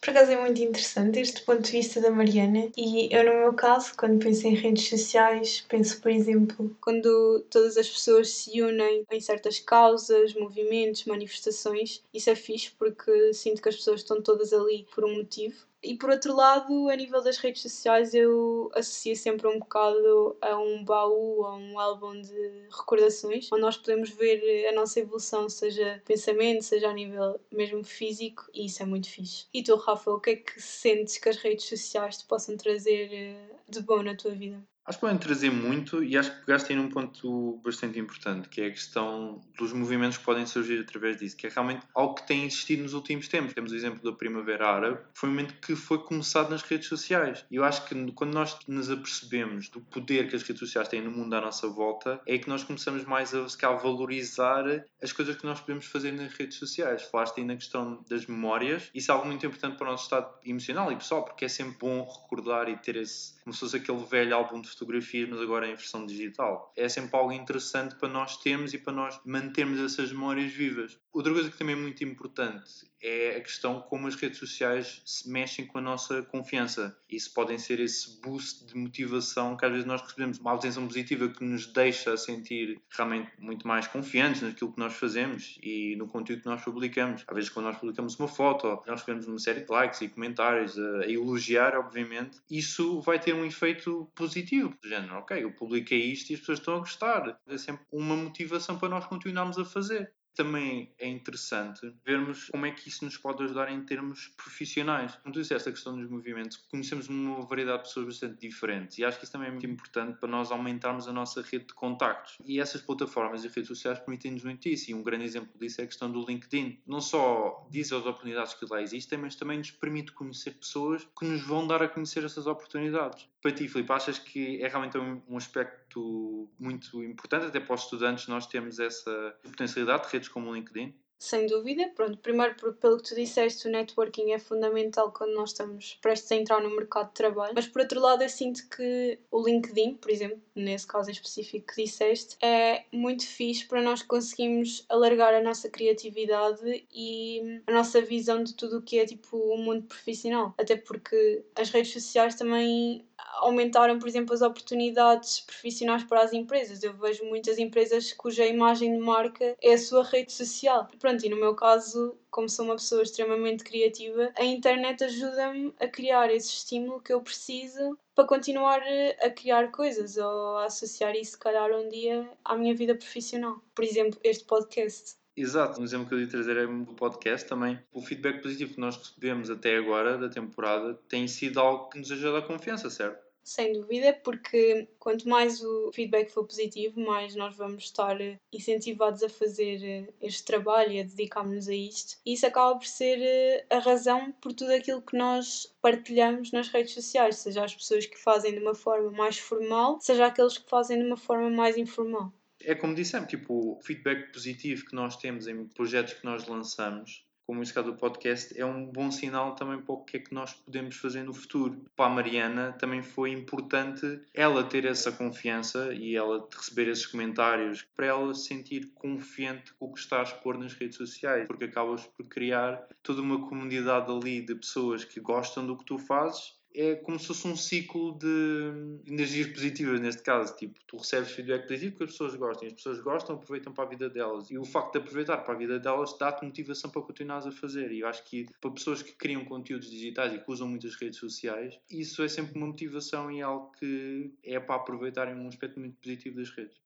Por 0.00 0.10
acaso 0.10 0.32
é 0.32 0.40
muito 0.40 0.60
interessante 0.60 1.20
este 1.20 1.42
ponto 1.42 1.62
de 1.62 1.70
vista 1.70 2.00
da 2.00 2.10
Mariana 2.10 2.68
e 2.76 3.08
eu 3.14 3.24
no 3.24 3.38
meu 3.38 3.52
caso, 3.52 3.92
quando 3.96 4.18
penso 4.18 4.48
em 4.48 4.54
redes 4.54 4.88
sociais, 4.88 5.64
penso 5.68 6.00
por 6.00 6.10
exemplo, 6.10 6.76
quando 6.80 7.44
todas 7.48 7.76
as 7.76 7.88
pessoas 7.88 8.30
se 8.30 8.60
unem 8.60 9.04
em 9.12 9.20
certas 9.20 9.60
causas, 9.60 10.34
movimentos, 10.34 11.04
manifestações, 11.04 12.02
isso 12.12 12.30
é 12.30 12.34
fixe 12.34 12.72
porque 12.76 13.32
sinto 13.32 13.62
que 13.62 13.68
as 13.68 13.76
pessoas 13.76 14.00
estão 14.00 14.20
todas 14.20 14.52
ali 14.52 14.86
por 14.92 15.04
um 15.04 15.14
motivo 15.14 15.54
e 15.82 15.96
por 15.96 16.10
outro 16.10 16.34
lado, 16.34 16.88
a 16.88 16.96
nível 16.96 17.22
das 17.22 17.38
redes 17.38 17.62
sociais, 17.62 18.14
eu 18.14 18.70
associo 18.74 19.16
sempre 19.16 19.48
um 19.48 19.58
bocado 19.58 20.36
a 20.40 20.56
um 20.56 20.84
baú, 20.84 21.44
a 21.44 21.56
um 21.56 21.78
álbum 21.78 22.20
de 22.20 22.68
recordações, 22.70 23.48
onde 23.52 23.62
nós 23.62 23.76
podemos 23.76 24.10
ver 24.10 24.68
a 24.68 24.72
nossa 24.72 25.00
evolução, 25.00 25.48
seja 25.48 26.00
pensamento, 26.04 26.62
seja 26.62 26.88
a 26.88 26.92
nível 26.92 27.40
mesmo 27.50 27.82
físico, 27.82 28.44
e 28.54 28.66
isso 28.66 28.82
é 28.82 28.86
muito 28.86 29.08
fixe. 29.08 29.46
E 29.52 29.62
tu, 29.62 29.76
Rafa, 29.76 30.10
o 30.10 30.20
que 30.20 30.30
é 30.30 30.36
que 30.36 30.60
sentes 30.60 31.18
que 31.18 31.28
as 31.28 31.36
redes 31.36 31.66
sociais 31.66 32.18
te 32.18 32.26
possam 32.26 32.56
trazer 32.56 33.12
eh, 33.12 33.56
de 33.68 33.80
bom 33.82 34.02
na 34.02 34.16
tua 34.16 34.32
vida? 34.32 34.62
Acho 34.84 34.98
que 34.98 35.02
podem 35.02 35.18
trazer 35.18 35.50
muito 35.50 36.02
e 36.02 36.16
acho 36.16 36.32
que 36.32 36.44
pegaste 36.44 36.72
aí 36.72 36.78
num 36.78 36.88
ponto 36.88 37.60
bastante 37.64 37.98
importante, 37.98 38.48
que 38.48 38.60
é 38.60 38.66
a 38.66 38.70
questão 38.70 39.40
dos 39.56 39.72
movimentos 39.72 40.18
que 40.18 40.24
podem 40.24 40.44
surgir 40.44 40.80
através 40.80 41.18
disso, 41.18 41.36
que 41.36 41.46
é 41.46 41.50
realmente 41.50 41.86
algo 41.94 42.16
que 42.16 42.26
tem 42.26 42.44
existido 42.44 42.82
nos 42.82 42.92
últimos 42.92 43.28
tempos. 43.28 43.54
Temos 43.54 43.70
o 43.70 43.76
exemplo 43.76 44.02
da 44.02 44.16
Primavera 44.16 44.68
Árabe, 44.68 44.98
que 45.14 45.20
foi 45.20 45.28
um 45.28 45.32
momento 45.32 45.54
que 45.60 45.76
foi 45.76 45.98
começado 45.98 46.50
nas 46.50 46.62
redes 46.62 46.88
sociais. 46.88 47.44
E 47.48 47.56
eu 47.56 47.64
acho 47.64 47.84
que 47.86 48.12
quando 48.12 48.34
nós 48.34 48.58
nos 48.66 48.90
apercebemos 48.90 49.68
do 49.68 49.80
poder 49.80 50.28
que 50.28 50.34
as 50.34 50.42
redes 50.42 50.58
sociais 50.58 50.88
têm 50.88 51.00
no 51.00 51.12
mundo 51.12 51.32
à 51.34 51.40
nossa 51.40 51.68
volta, 51.68 52.20
é 52.26 52.36
que 52.36 52.48
nós 52.48 52.64
começamos 52.64 53.04
mais 53.04 53.32
a, 53.34 53.38
a 53.38 53.72
valorizar 53.74 54.64
as 55.00 55.12
coisas 55.12 55.36
que 55.36 55.44
nós 55.44 55.60
podemos 55.60 55.86
fazer 55.86 56.12
nas 56.12 56.32
redes 56.32 56.58
sociais. 56.58 57.02
Falaste 57.02 57.38
aí 57.38 57.44
na 57.44 57.54
questão 57.54 58.04
das 58.08 58.26
memórias, 58.26 58.90
isso 58.92 59.12
é 59.12 59.14
algo 59.14 59.26
muito 59.26 59.46
importante 59.46 59.76
para 59.76 59.86
o 59.86 59.90
nosso 59.90 60.04
estado 60.04 60.32
emocional 60.44 60.90
e 60.90 60.96
pessoal, 60.96 61.24
porque 61.24 61.44
é 61.44 61.48
sempre 61.48 61.76
bom 61.78 62.02
recordar 62.02 62.68
e 62.68 62.76
ter 62.76 62.96
esse, 62.96 63.34
como 63.42 63.52
se 63.52 63.60
fosse 63.60 63.76
aquele 63.76 64.04
velho 64.04 64.34
álbum 64.34 64.60
de 64.60 64.68
fotografias, 64.68 65.28
mas 65.28 65.40
agora 65.40 65.66
em 65.66 65.74
versão 65.74 66.06
digital. 66.06 66.72
É 66.76 66.88
sempre 66.88 67.16
algo 67.16 67.32
interessante 67.32 67.94
para 67.96 68.08
nós 68.08 68.36
termos 68.36 68.72
e 68.72 68.78
para 68.78 68.92
nós 68.92 69.20
mantermos 69.24 69.80
essas 69.80 70.12
memórias 70.12 70.52
vivas. 70.52 70.98
Outra 71.12 71.32
coisa 71.32 71.50
que 71.50 71.58
também 71.58 71.74
é 71.74 71.78
muito 71.78 72.02
importante 72.02 72.90
é 73.02 73.36
a 73.36 73.40
questão 73.40 73.80
como 73.80 74.06
as 74.06 74.14
redes 74.14 74.38
sociais 74.38 75.02
se 75.04 75.28
mexem 75.28 75.66
com 75.66 75.78
a 75.78 75.80
nossa 75.80 76.22
confiança. 76.22 76.96
Isso 77.10 77.34
podem 77.34 77.58
ser 77.58 77.80
esse 77.80 78.20
boost 78.22 78.64
de 78.64 78.76
motivação 78.76 79.56
que 79.56 79.64
às 79.64 79.72
vezes 79.72 79.86
nós 79.86 80.00
recebemos, 80.00 80.38
uma 80.38 80.54
atenção 80.54 80.86
positiva 80.86 81.28
que 81.28 81.44
nos 81.44 81.66
deixa 81.66 82.16
sentir 82.16 82.80
realmente 82.88 83.30
muito 83.38 83.66
mais 83.66 83.88
confiantes 83.88 84.42
naquilo 84.42 84.72
que 84.72 84.78
nós 84.78 84.94
fazemos 84.94 85.58
e 85.62 85.96
no 85.96 86.06
conteúdo 86.06 86.42
que 86.42 86.48
nós 86.48 86.62
publicamos. 86.62 87.24
Às 87.26 87.34
vezes 87.34 87.50
quando 87.50 87.66
nós 87.66 87.76
publicamos 87.76 88.18
uma 88.18 88.28
foto, 88.28 88.82
nós 88.86 89.00
recebemos 89.00 89.26
uma 89.26 89.38
série 89.38 89.62
de 89.62 89.70
likes 89.70 90.00
e 90.00 90.08
comentários 90.08 90.78
a, 90.78 91.00
a 91.00 91.10
elogiar, 91.10 91.76
obviamente, 91.76 92.38
isso 92.48 93.00
vai 93.00 93.18
ter 93.18 93.31
um 93.34 93.44
efeito 93.44 94.10
positivo. 94.14 94.76
Do 94.82 94.88
género, 94.88 95.14
ok, 95.16 95.42
eu 95.42 95.52
publiquei 95.54 96.12
isto 96.12 96.30
e 96.30 96.34
as 96.34 96.40
pessoas 96.40 96.58
estão 96.58 96.76
a 96.76 96.78
gostar. 96.78 97.40
É 97.46 97.58
sempre 97.58 97.84
uma 97.92 98.16
motivação 98.16 98.78
para 98.78 98.88
nós 98.88 99.06
continuarmos 99.06 99.58
a 99.58 99.64
fazer 99.64 100.12
também 100.34 100.94
é 100.98 101.08
interessante 101.08 101.94
vermos 102.04 102.48
como 102.48 102.66
é 102.66 102.70
que 102.70 102.88
isso 102.88 103.04
nos 103.04 103.16
pode 103.16 103.42
ajudar 103.44 103.70
em 103.70 103.84
termos 103.84 104.28
profissionais. 104.36 105.14
Como 105.16 105.32
tu 105.32 105.40
disseste, 105.40 105.68
a 105.68 105.72
questão 105.72 105.96
dos 105.96 106.08
movimentos, 106.08 106.56
conhecemos 106.70 107.08
uma 107.08 107.42
variedade 107.46 107.82
de 107.82 107.88
pessoas 107.88 108.06
bastante 108.06 108.40
diferentes 108.40 108.98
e 108.98 109.04
acho 109.04 109.18
que 109.18 109.24
isso 109.24 109.32
também 109.32 109.48
é 109.48 109.50
muito 109.50 109.66
importante 109.66 110.18
para 110.18 110.28
nós 110.28 110.50
aumentarmos 110.50 111.08
a 111.08 111.12
nossa 111.12 111.42
rede 111.42 111.66
de 111.66 111.74
contactos. 111.74 112.38
E 112.44 112.60
essas 112.60 112.80
plataformas 112.80 113.44
e 113.44 113.48
redes 113.48 113.68
sociais 113.68 113.98
permitem-nos 113.98 114.44
muito 114.44 114.68
isso. 114.68 114.90
E 114.90 114.94
um 114.94 115.02
grande 115.02 115.24
exemplo 115.24 115.52
disso 115.58 115.80
é 115.80 115.84
a 115.84 115.86
questão 115.86 116.10
do 116.10 116.24
LinkedIn. 116.24 116.82
Não 116.86 117.00
só 117.00 117.66
diz 117.70 117.92
as 117.92 118.04
oportunidades 118.04 118.54
que 118.54 118.66
lá 118.70 118.80
existem, 118.80 119.18
mas 119.18 119.36
também 119.36 119.58
nos 119.58 119.70
permite 119.70 120.12
conhecer 120.12 120.52
pessoas 120.52 121.06
que 121.18 121.24
nos 121.24 121.42
vão 121.46 121.66
dar 121.66 121.82
a 121.82 121.88
conhecer 121.88 122.24
essas 122.24 122.46
oportunidades. 122.46 123.31
Para 123.42 123.50
ti, 123.50 123.66
Filipe, 123.66 123.92
achas 123.92 124.20
que 124.20 124.62
é 124.62 124.68
realmente 124.68 124.96
um 124.96 125.36
aspecto 125.36 126.48
muito 126.60 127.02
importante, 127.02 127.46
até 127.46 127.58
para 127.58 127.74
os 127.74 127.82
estudantes, 127.82 128.28
nós 128.28 128.46
temos 128.46 128.78
essa 128.78 129.36
potencialidade 129.42 130.06
de 130.06 130.12
redes 130.12 130.28
como 130.28 130.48
o 130.48 130.54
LinkedIn? 130.54 130.94
Sem 131.18 131.46
dúvida, 131.46 131.88
pronto, 131.94 132.18
primeiro 132.18 132.56
pelo 132.80 132.96
que 132.96 133.08
tu 133.08 133.14
disseste, 133.14 133.68
o 133.68 133.70
networking 133.70 134.32
é 134.32 134.40
fundamental 134.40 135.12
quando 135.12 135.34
nós 135.34 135.50
estamos 135.50 135.96
prestes 136.02 136.32
a 136.32 136.34
entrar 136.34 136.60
no 136.60 136.74
mercado 136.74 137.08
de 137.08 137.14
trabalho, 137.14 137.52
mas 137.54 137.68
por 137.68 137.82
outro 137.82 138.00
lado 138.00 138.24
eu 138.24 138.28
sinto 138.28 138.68
que 138.68 139.20
o 139.30 139.40
LinkedIn, 139.40 139.94
por 139.94 140.10
exemplo, 140.10 140.42
nesse 140.52 140.84
caso 140.84 141.12
específico 141.12 141.72
que 141.72 141.84
disseste, 141.84 142.36
é 142.42 142.86
muito 142.92 143.24
fixe 143.24 143.64
para 143.68 143.80
nós 143.80 144.02
conseguirmos 144.02 144.84
alargar 144.88 145.32
a 145.32 145.40
nossa 145.40 145.70
criatividade 145.70 146.84
e 146.92 147.62
a 147.68 147.72
nossa 147.72 148.02
visão 148.02 148.42
de 148.42 148.54
tudo 148.54 148.78
o 148.78 148.82
que 148.82 148.98
é 148.98 149.06
tipo 149.06 149.36
o 149.36 149.58
mundo 149.58 149.84
profissional, 149.84 150.52
até 150.58 150.76
porque 150.76 151.44
as 151.54 151.70
redes 151.70 151.92
sociais 151.92 152.34
também 152.34 153.06
aumentaram, 153.40 153.98
por 153.98 154.08
exemplo, 154.08 154.34
as 154.34 154.42
oportunidades 154.42 155.40
profissionais 155.40 156.04
para 156.04 156.22
as 156.22 156.32
empresas. 156.32 156.82
Eu 156.82 156.94
vejo 156.94 157.24
muitas 157.24 157.58
empresas 157.58 158.12
cuja 158.12 158.46
imagem 158.46 158.92
de 158.92 158.98
marca 158.98 159.56
é 159.60 159.74
a 159.74 159.78
sua 159.78 160.02
rede 160.02 160.32
social. 160.32 160.88
Pronto, 160.98 161.24
e 161.24 161.28
no 161.28 161.36
meu 161.36 161.54
caso, 161.54 162.16
como 162.30 162.48
sou 162.48 162.64
uma 162.64 162.76
pessoa 162.76 163.02
extremamente 163.02 163.64
criativa, 163.64 164.32
a 164.36 164.44
internet 164.44 165.04
ajuda-me 165.04 165.74
a 165.80 165.88
criar 165.88 166.30
esse 166.30 166.48
estímulo 166.48 167.00
que 167.00 167.12
eu 167.12 167.20
preciso 167.20 167.98
para 168.14 168.26
continuar 168.26 168.82
a 169.22 169.30
criar 169.30 169.70
coisas 169.70 170.16
ou 170.16 170.56
a 170.58 170.66
associar 170.66 171.14
isso, 171.16 171.32
se 171.32 171.38
calhar, 171.38 171.70
um 171.72 171.88
dia 171.88 172.28
à 172.44 172.56
minha 172.56 172.74
vida 172.74 172.94
profissional. 172.94 173.60
Por 173.74 173.84
exemplo, 173.84 174.20
este 174.22 174.44
podcast. 174.44 175.21
Exato, 175.36 175.80
um 175.80 175.84
exemplo 175.84 176.08
que 176.08 176.14
eu 176.14 176.20
ia 176.20 176.28
trazer 176.28 176.56
é 176.58 176.66
do 176.66 176.94
podcast 176.94 177.48
também. 177.48 177.78
O 177.92 178.02
feedback 178.02 178.42
positivo 178.42 178.74
que 178.74 178.80
nós 178.80 178.96
recebemos 178.96 179.48
até 179.48 179.76
agora 179.76 180.18
da 180.18 180.28
temporada 180.28 180.94
tem 181.08 181.26
sido 181.26 181.58
algo 181.58 181.88
que 181.88 181.98
nos 181.98 182.12
ajuda 182.12 182.38
a 182.38 182.42
confiança, 182.42 182.90
certo? 182.90 183.32
Sem 183.42 183.72
dúvida, 183.72 184.12
porque 184.22 184.88
quanto 185.00 185.28
mais 185.28 185.60
o 185.62 185.90
feedback 185.92 186.30
for 186.30 186.44
positivo, 186.44 187.00
mais 187.00 187.34
nós 187.34 187.56
vamos 187.56 187.84
estar 187.84 188.16
incentivados 188.52 189.22
a 189.22 189.28
fazer 189.28 190.14
este 190.20 190.44
trabalho 190.44 190.92
e 190.92 191.00
a 191.00 191.02
dedicarmos-nos 191.02 191.68
a 191.68 191.74
isto. 191.74 192.18
E 192.24 192.34
isso 192.34 192.46
acaba 192.46 192.78
por 192.78 192.86
ser 192.86 193.18
eh, 193.20 193.66
a 193.68 193.80
razão 193.80 194.30
por 194.32 194.52
tudo 194.52 194.72
aquilo 194.72 195.02
que 195.02 195.16
nós 195.16 195.74
partilhamos 195.80 196.52
nas 196.52 196.68
redes 196.68 196.94
sociais, 196.94 197.38
seja 197.38 197.64
as 197.64 197.74
pessoas 197.74 198.06
que 198.06 198.18
fazem 198.18 198.52
de 198.52 198.60
uma 198.60 198.74
forma 198.74 199.10
mais 199.10 199.38
formal, 199.38 199.98
seja 200.00 200.26
aqueles 200.26 200.58
que 200.58 200.70
fazem 200.70 200.98
de 200.98 201.04
uma 201.04 201.16
forma 201.16 201.50
mais 201.50 201.76
informal. 201.76 202.32
É 202.64 202.74
como 202.74 202.94
dissemos, 202.94 203.28
tipo, 203.28 203.78
o 203.78 203.80
feedback 203.82 204.32
positivo 204.32 204.86
que 204.86 204.94
nós 204.94 205.16
temos 205.16 205.46
em 205.46 205.66
projetos 205.66 206.14
que 206.14 206.24
nós 206.24 206.46
lançamos 206.46 207.24
como 207.52 207.62
esse 207.62 207.74
caso 207.74 207.92
do 207.92 207.98
podcast, 207.98 208.58
é 208.58 208.64
um 208.64 208.86
bom 208.86 209.10
sinal 209.10 209.54
também 209.54 209.80
para 209.80 209.94
o 209.94 210.04
que 210.04 210.16
é 210.16 210.20
que 210.20 210.32
nós 210.32 210.54
podemos 210.54 210.96
fazer 210.96 211.22
no 211.22 211.34
futuro. 211.34 211.84
Para 211.96 212.06
a 212.06 212.14
Mariana 212.14 212.72
também 212.72 213.02
foi 213.02 213.30
importante 213.30 214.22
ela 214.32 214.64
ter 214.64 214.84
essa 214.84 215.10
confiança 215.10 215.92
e 215.92 216.16
ela 216.16 216.48
receber 216.50 216.88
esses 216.88 217.06
comentários 217.06 217.82
para 217.94 218.06
ela 218.06 218.32
se 218.34 218.46
sentir 218.46 218.92
confiante 218.94 219.74
com 219.74 219.86
o 219.86 219.92
que 219.92 220.00
está 220.00 220.20
a 220.20 220.22
expor 220.22 220.56
nas 220.56 220.72
redes 220.72 220.96
sociais, 220.96 221.46
porque 221.46 221.64
acabas 221.64 222.06
por 222.06 222.26
criar 222.26 222.86
toda 223.02 223.20
uma 223.20 223.46
comunidade 223.46 224.10
ali 224.10 224.40
de 224.40 224.54
pessoas 224.54 225.04
que 225.04 225.20
gostam 225.20 225.66
do 225.66 225.76
que 225.76 225.84
tu 225.84 225.98
fazes 225.98 226.54
é 226.74 226.94
como 226.96 227.18
se 227.18 227.26
fosse 227.26 227.46
um 227.46 227.56
ciclo 227.56 228.18
de 228.18 229.06
energias 229.06 229.48
positivas, 229.48 230.00
neste 230.00 230.22
caso. 230.22 230.54
Tipo, 230.56 230.78
tu 230.86 230.96
recebes 230.96 231.30
feedback 231.32 231.66
positivo 231.66 231.96
que 231.96 232.04
as 232.04 232.10
pessoas 232.10 232.34
gostam, 232.34 232.66
as 232.66 232.74
pessoas 232.74 233.00
gostam, 233.00 233.36
aproveitam 233.36 233.72
para 233.72 233.84
a 233.84 233.88
vida 233.88 234.08
delas. 234.08 234.50
E 234.50 234.58
o 234.58 234.64
facto 234.64 234.92
de 234.92 234.98
aproveitar 234.98 235.38
para 235.38 235.54
a 235.54 235.56
vida 235.56 235.78
delas 235.78 236.16
dá-te 236.18 236.44
motivação 236.44 236.90
para 236.90 237.02
continuares 237.02 237.46
a 237.46 237.52
fazer. 237.52 237.92
E 237.92 238.00
eu 238.00 238.08
acho 238.08 238.24
que 238.24 238.46
para 238.60 238.70
pessoas 238.70 239.02
que 239.02 239.12
criam 239.12 239.44
conteúdos 239.44 239.90
digitais 239.90 240.32
e 240.34 240.38
que 240.38 240.50
usam 240.50 240.68
muitas 240.68 240.94
redes 240.94 241.18
sociais, 241.18 241.78
isso 241.90 242.22
é 242.22 242.28
sempre 242.28 242.56
uma 242.56 242.66
motivação 242.66 243.30
e 243.30 243.42
algo 243.42 243.72
que 243.72 244.32
é 244.42 244.58
para 244.58 244.76
aproveitarem 244.76 245.34
um 245.34 245.48
aspecto 245.48 245.78
muito 245.78 245.96
positivo 246.00 246.36
das 246.36 246.50
redes 246.50 246.80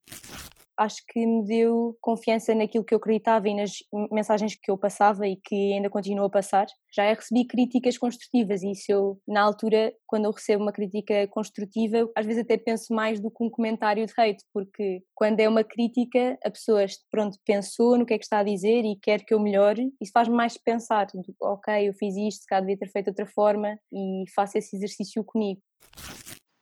acho 0.79 1.03
que 1.09 1.25
me 1.27 1.45
deu 1.45 1.97
confiança 2.01 2.55
naquilo 2.55 2.85
que 2.85 2.95
eu 2.95 2.99
acreditava 2.99 3.49
e 3.49 3.55
nas 3.55 3.73
mensagens 4.11 4.55
que 4.55 4.71
eu 4.71 4.79
passava 4.79 5.27
e 5.27 5.37
que 5.37 5.73
ainda 5.73 5.91
continuo 5.91 6.27
a 6.27 6.31
passar. 6.31 6.67
Já 6.95 7.13
recebi 7.13 7.47
críticas 7.47 7.99
construtivas 7.99 8.63
e 8.63 8.73
isso 8.73 8.91
eu, 8.91 9.21
na 9.27 9.43
altura, 9.43 9.93
quando 10.07 10.25
eu 10.27 10.31
recebo 10.31 10.63
uma 10.63 10.73
crítica 10.73 11.27
construtiva, 11.29 12.11
às 12.17 12.25
vezes 12.25 12.43
até 12.43 12.57
penso 12.57 12.95
mais 12.95 13.21
do 13.21 13.31
que 13.31 13.43
um 13.43 13.51
comentário 13.51 14.05
de 14.07 14.13
hate, 14.17 14.43
porque 14.53 15.03
quando 15.15 15.41
é 15.41 15.49
uma 15.49 15.65
crítica, 15.65 16.39
a 16.45 16.51
pessoa, 16.51 16.85
pronto, 17.11 17.39
pensou 17.45 17.99
no 17.99 18.07
que 18.07 18.15
é 18.15 18.19
que 18.19 18.25
está 18.25 18.39
a 18.39 18.45
dizer 18.45 18.85
e 18.85 18.99
quer 19.01 19.25
que 19.25 19.35
eu 19.35 19.41
melhore, 19.41 19.93
isso 20.01 20.13
faz-me 20.13 20.35
mais 20.35 20.57
pensar, 20.57 21.07
ok, 21.41 21.89
eu 21.89 21.95
fiz 21.95 22.17
isto, 22.17 22.43
se 22.43 22.47
calhar 22.47 22.63
devia 22.63 22.79
ter 22.79 22.91
feito 22.91 23.07
de 23.07 23.11
outra 23.11 23.27
forma 23.27 23.79
e 23.93 24.25
faço 24.35 24.59
esse 24.59 24.77
exercício 24.77 25.23
comigo. 25.25 25.61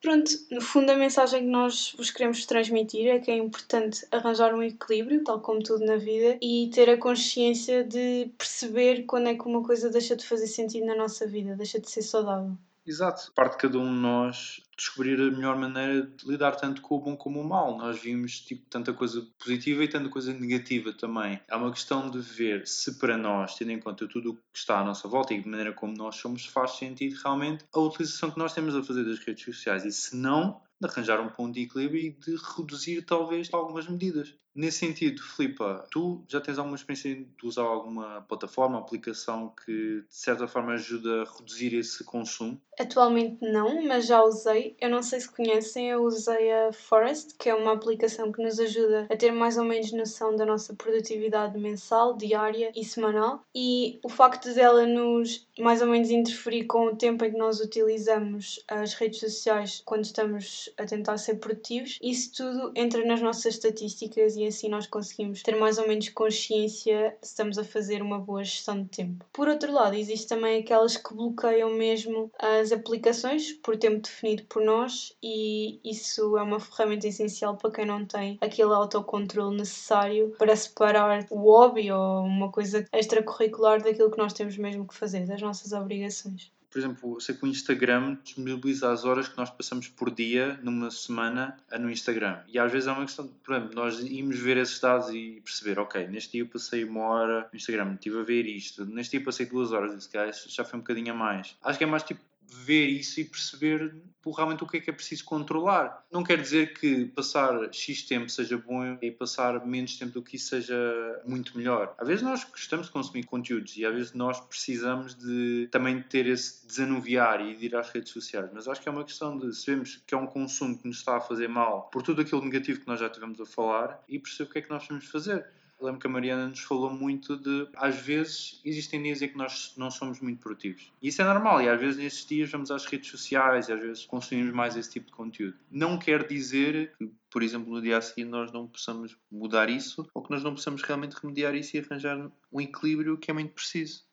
Pronto, 0.04 0.30
no 0.50 0.60
fundo 0.60 0.92
a 0.92 0.96
mensagem 0.96 1.44
que 1.44 1.48
nós 1.50 1.94
vos 1.96 2.10
queremos 2.10 2.44
transmitir 2.44 3.08
é 3.08 3.18
que 3.18 3.30
é 3.30 3.36
importante 3.38 4.06
arranjar 4.12 4.54
um 4.54 4.62
equilíbrio, 4.62 5.24
tal 5.24 5.40
como 5.40 5.62
tudo 5.62 5.82
na 5.86 5.96
vida, 5.96 6.36
e 6.42 6.70
ter 6.74 6.90
a 6.90 6.98
consciência 6.98 7.82
de 7.82 8.30
perceber 8.36 9.04
quando 9.06 9.28
é 9.28 9.34
que 9.34 9.48
uma 9.48 9.64
coisa 9.64 9.88
deixa 9.88 10.14
de 10.14 10.26
fazer 10.26 10.46
sentido 10.46 10.84
na 10.84 10.94
nossa 10.94 11.26
vida, 11.26 11.56
deixa 11.56 11.80
de 11.80 11.90
ser 11.90 12.02
saudável. 12.02 12.54
Exato. 12.86 13.32
Parte 13.34 13.52
de 13.52 13.58
cada 13.58 13.78
um 13.78 13.86
de 13.86 14.00
nós 14.00 14.60
descobrir 14.76 15.18
a 15.18 15.30
melhor 15.30 15.56
maneira 15.56 16.02
de 16.02 16.28
lidar 16.28 16.52
tanto 16.56 16.82
com 16.82 16.96
o 16.96 17.00
bom 17.00 17.16
como 17.16 17.40
o 17.40 17.48
mal. 17.48 17.78
Nós 17.78 17.98
vimos 17.98 18.40
tipo, 18.40 18.68
tanta 18.68 18.92
coisa 18.92 19.26
positiva 19.38 19.84
e 19.84 19.88
tanta 19.88 20.10
coisa 20.10 20.34
negativa 20.34 20.92
também. 20.92 21.40
É 21.48 21.56
uma 21.56 21.72
questão 21.72 22.10
de 22.10 22.18
ver 22.18 22.66
se 22.66 22.98
para 22.98 23.16
nós, 23.16 23.54
tendo 23.54 23.72
em 23.72 23.80
conta 23.80 24.06
tudo 24.06 24.32
o 24.32 24.34
que 24.34 24.42
está 24.54 24.80
à 24.80 24.84
nossa 24.84 25.08
volta 25.08 25.32
e 25.32 25.40
de 25.40 25.48
maneira 25.48 25.72
como 25.72 25.96
nós 25.96 26.16
somos, 26.16 26.44
faz 26.44 26.72
sentido 26.72 27.18
realmente 27.22 27.64
a 27.72 27.80
utilização 27.80 28.30
que 28.30 28.38
nós 28.38 28.52
temos 28.52 28.76
a 28.76 28.82
fazer 28.82 29.04
das 29.04 29.18
redes 29.18 29.44
sociais. 29.44 29.84
E 29.84 29.92
se 29.92 30.14
não, 30.14 30.60
de 30.78 30.86
arranjar 30.86 31.20
um 31.20 31.30
ponto 31.30 31.54
de 31.54 31.62
equilíbrio 31.62 32.00
e 32.02 32.10
de 32.10 32.36
reduzir 32.56 33.02
talvez 33.02 33.48
algumas 33.52 33.88
medidas. 33.88 34.34
Nesse 34.54 34.78
sentido, 34.78 35.20
Filipa, 35.20 35.84
tu 35.90 36.22
já 36.28 36.40
tens 36.40 36.58
alguma 36.58 36.76
experiência 36.76 37.14
de 37.14 37.46
usar 37.46 37.62
alguma 37.62 38.22
plataforma, 38.22 38.78
aplicação 38.78 39.52
que 39.64 40.02
de 40.02 40.06
certa 40.08 40.46
forma 40.46 40.74
ajuda 40.74 41.22
a 41.22 41.24
reduzir 41.24 41.74
esse 41.74 42.04
consumo? 42.04 42.60
Atualmente 42.78 43.38
não, 43.40 43.82
mas 43.82 44.06
já 44.06 44.22
usei. 44.22 44.76
Eu 44.80 44.90
não 44.90 45.02
sei 45.02 45.20
se 45.20 45.30
conhecem, 45.30 45.90
eu 45.90 46.02
usei 46.04 46.52
a 46.52 46.72
Forest, 46.72 47.34
que 47.38 47.48
é 47.48 47.54
uma 47.54 47.72
aplicação 47.72 48.30
que 48.30 48.42
nos 48.42 48.60
ajuda 48.60 49.06
a 49.10 49.16
ter 49.16 49.32
mais 49.32 49.58
ou 49.58 49.64
menos 49.64 49.92
noção 49.92 50.36
da 50.36 50.46
nossa 50.46 50.74
produtividade 50.74 51.58
mensal, 51.58 52.16
diária 52.16 52.70
e 52.76 52.84
semanal. 52.84 53.44
E 53.54 53.98
o 54.04 54.08
facto 54.08 54.52
dela 54.54 54.86
nos 54.86 55.46
mais 55.58 55.80
ou 55.82 55.88
menos 55.88 56.10
interferir 56.10 56.64
com 56.64 56.86
o 56.86 56.96
tempo 56.96 57.24
em 57.24 57.32
que 57.32 57.38
nós 57.38 57.60
utilizamos 57.60 58.64
as 58.68 58.94
redes 58.94 59.20
sociais 59.20 59.82
quando 59.84 60.04
estamos 60.04 60.68
a 60.76 60.84
tentar 60.84 61.16
ser 61.18 61.36
produtivos, 61.36 61.98
isso 62.02 62.32
tudo 62.36 62.72
entra 62.74 63.04
nas 63.04 63.20
nossas 63.20 63.54
estatísticas 63.54 64.36
e 64.36 64.43
assim 64.46 64.68
nós 64.68 64.86
conseguimos 64.86 65.42
ter 65.42 65.56
mais 65.56 65.78
ou 65.78 65.86
menos 65.86 66.08
consciência 66.08 67.16
se 67.22 67.28
estamos 67.30 67.58
a 67.58 67.64
fazer 67.64 68.02
uma 68.02 68.18
boa 68.18 68.44
gestão 68.44 68.82
de 68.82 68.88
tempo. 68.88 69.24
Por 69.32 69.48
outro 69.48 69.72
lado, 69.72 69.96
existe 69.96 70.26
também 70.26 70.60
aquelas 70.60 70.96
que 70.96 71.14
bloqueiam 71.14 71.70
mesmo 71.74 72.30
as 72.38 72.72
aplicações 72.72 73.52
por 73.52 73.76
tempo 73.76 74.00
definido 74.00 74.44
por 74.44 74.62
nós 74.62 75.14
e 75.22 75.80
isso 75.84 76.36
é 76.36 76.42
uma 76.42 76.60
ferramenta 76.60 77.08
essencial 77.08 77.56
para 77.56 77.70
quem 77.70 77.86
não 77.86 78.04
tem 78.04 78.38
aquele 78.40 78.72
autocontrole 78.72 79.56
necessário 79.56 80.34
para 80.38 80.56
separar 80.56 81.26
o 81.30 81.36
hobby 81.36 81.90
ou 81.90 82.22
uma 82.22 82.50
coisa 82.50 82.84
extracurricular 82.92 83.82
daquilo 83.82 84.10
que 84.10 84.18
nós 84.18 84.32
temos 84.32 84.56
mesmo 84.56 84.86
que 84.86 84.94
fazer, 84.94 85.26
das 85.26 85.42
nossas 85.42 85.72
obrigações 85.72 86.53
por 86.74 86.80
exemplo, 86.80 87.20
sei 87.20 87.36
que 87.36 87.44
o 87.44 87.46
Instagram 87.46 88.16
disponibiliza 88.24 88.90
as 88.90 89.04
horas 89.04 89.28
que 89.28 89.36
nós 89.36 89.48
passamos 89.48 89.86
por 89.86 90.10
dia 90.10 90.58
numa 90.60 90.90
semana 90.90 91.56
no 91.78 91.88
Instagram. 91.88 92.40
E 92.48 92.58
às 92.58 92.72
vezes 92.72 92.88
é 92.88 92.90
uma 92.90 93.04
questão, 93.04 93.28
por 93.28 93.54
exemplo, 93.54 93.76
nós 93.76 94.00
irmos 94.00 94.40
ver 94.40 94.56
esses 94.56 94.80
dados 94.80 95.08
e 95.10 95.40
perceber, 95.44 95.78
ok, 95.78 96.08
neste 96.08 96.32
dia 96.32 96.40
eu 96.40 96.48
passei 96.48 96.82
uma 96.82 97.02
hora 97.02 97.48
no 97.52 97.56
Instagram, 97.56 97.94
estive 97.94 98.18
a 98.18 98.24
ver 98.24 98.44
isto, 98.46 98.84
neste 98.86 99.16
dia 99.16 99.24
passei 99.24 99.46
duas 99.46 99.70
horas, 99.70 99.94
esse 100.12 100.48
já 100.48 100.64
foi 100.64 100.80
um 100.80 100.82
bocadinho 100.82 101.12
a 101.12 101.16
mais. 101.16 101.56
Acho 101.62 101.78
que 101.78 101.84
é 101.84 101.86
mais 101.86 102.02
tipo 102.02 102.20
ver 102.62 102.86
isso 102.86 103.20
e 103.20 103.24
perceber 103.24 103.94
realmente 104.34 104.64
o 104.64 104.66
que 104.66 104.78
é 104.78 104.80
que 104.80 104.88
é 104.88 104.92
preciso 104.92 105.24
controlar. 105.24 106.04
Não 106.10 106.22
quer 106.22 106.40
dizer 106.40 106.72
que 106.72 107.06
passar 107.06 107.72
X 107.72 108.02
tempo 108.04 108.30
seja 108.30 108.56
bom 108.56 108.96
e 109.02 109.10
passar 109.10 109.66
menos 109.66 109.98
tempo 109.98 110.12
do 110.12 110.22
que 110.22 110.36
isso 110.36 110.48
seja 110.48 111.20
muito 111.26 111.56
melhor. 111.58 111.94
Às 111.98 112.08
vezes 112.08 112.22
nós 112.22 112.44
gostamos 112.44 112.86
de 112.86 112.92
consumir 112.92 113.24
conteúdos 113.24 113.76
e 113.76 113.84
às 113.84 113.94
vezes 113.94 114.12
nós 114.14 114.40
precisamos 114.40 115.14
de 115.14 115.68
também 115.70 116.00
ter 116.02 116.26
esse 116.26 116.66
desanuviar 116.66 117.40
e 117.40 117.54
de 117.54 117.66
ir 117.66 117.76
às 117.76 117.90
redes 117.90 118.12
sociais. 118.12 118.48
Mas 118.52 118.68
acho 118.68 118.80
que 118.80 118.88
é 118.88 118.92
uma 118.92 119.04
questão 119.04 119.36
de 119.36 119.54
sabemos 119.54 120.02
que 120.06 120.14
é 120.14 120.18
um 120.18 120.26
consumo 120.26 120.78
que 120.78 120.86
nos 120.86 120.98
está 120.98 121.16
a 121.16 121.20
fazer 121.20 121.48
mal 121.48 121.90
por 121.90 122.02
tudo 122.02 122.22
aquilo 122.22 122.42
negativo 122.42 122.80
que 122.80 122.86
nós 122.86 123.00
já 123.00 123.10
tivemos 123.10 123.40
a 123.40 123.46
falar 123.46 124.02
e 124.08 124.18
perceber 124.18 124.48
o 124.48 124.52
que 124.52 124.58
é 124.58 124.62
que 124.62 124.70
nós 124.70 124.86
temos 124.86 125.04
fazer 125.06 125.46
lembro 125.80 126.00
que 126.00 126.06
a 126.06 126.10
Mariana 126.10 126.48
nos 126.48 126.60
falou 126.60 126.90
muito 126.90 127.36
de, 127.36 127.68
às 127.76 127.96
vezes, 127.96 128.60
existem 128.64 129.02
dias 129.02 129.22
em 129.22 129.28
que 129.28 129.36
nós 129.36 129.74
não 129.76 129.90
somos 129.90 130.20
muito 130.20 130.40
produtivos. 130.40 130.92
E 131.02 131.08
isso 131.08 131.20
é 131.20 131.24
normal, 131.24 131.62
e 131.62 131.68
às 131.68 131.80
vezes 131.80 131.96
nesses 131.98 132.24
dias 132.24 132.50
vamos 132.50 132.70
às 132.70 132.84
redes 132.86 133.10
sociais 133.10 133.68
e 133.68 133.72
às 133.72 133.80
vezes 133.80 134.04
consumimos 134.06 134.52
mais 134.52 134.76
esse 134.76 134.90
tipo 134.90 135.06
de 135.06 135.12
conteúdo. 135.12 135.56
Não 135.70 135.98
quer 135.98 136.26
dizer 136.26 136.94
que, 136.98 137.10
por 137.30 137.42
exemplo, 137.42 137.72
no 137.72 137.82
dia 137.82 137.98
a 137.98 138.00
seguir 138.00 138.24
nós 138.24 138.52
não 138.52 138.66
possamos 138.66 139.16
mudar 139.30 139.68
isso 139.68 140.08
ou 140.14 140.22
que 140.22 140.30
nós 140.30 140.42
não 140.42 140.54
possamos 140.54 140.82
realmente 140.82 141.16
remediar 141.20 141.54
isso 141.54 141.76
e 141.76 141.80
arranjar 141.80 142.30
um 142.52 142.60
equilíbrio 142.60 143.18
que 143.18 143.30
é 143.30 143.34
muito 143.34 143.52
preciso 143.52 144.04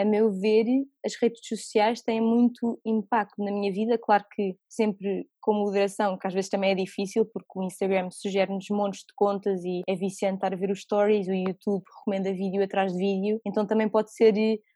a 0.00 0.04
meu 0.04 0.32
ver, 0.32 0.64
as 1.04 1.14
redes 1.20 1.40
sociais 1.46 2.00
têm 2.00 2.20
muito 2.20 2.80
impacto 2.86 3.42
na 3.42 3.52
minha 3.52 3.72
vida. 3.72 3.98
Claro 3.98 4.24
que 4.34 4.56
sempre 4.68 5.26
com 5.40 5.54
moderação, 5.54 6.18
que 6.18 6.26
às 6.26 6.34
vezes 6.34 6.50
também 6.50 6.70
é 6.70 6.74
difícil, 6.74 7.26
porque 7.26 7.58
o 7.58 7.62
Instagram 7.62 8.08
sugere-nos 8.10 8.66
montes 8.70 9.00
de 9.00 9.12
contas 9.14 9.62
e 9.64 9.82
é 9.88 9.94
viciante 9.94 10.36
estar 10.36 10.52
a 10.52 10.56
ver 10.56 10.70
os 10.70 10.80
stories, 10.80 11.28
o 11.28 11.32
YouTube 11.32 11.82
recomenda 11.98 12.32
vídeo 12.32 12.62
atrás 12.62 12.92
de 12.92 12.98
vídeo, 12.98 13.40
então 13.46 13.66
também 13.66 13.88
pode 13.88 14.12
ser 14.12 14.32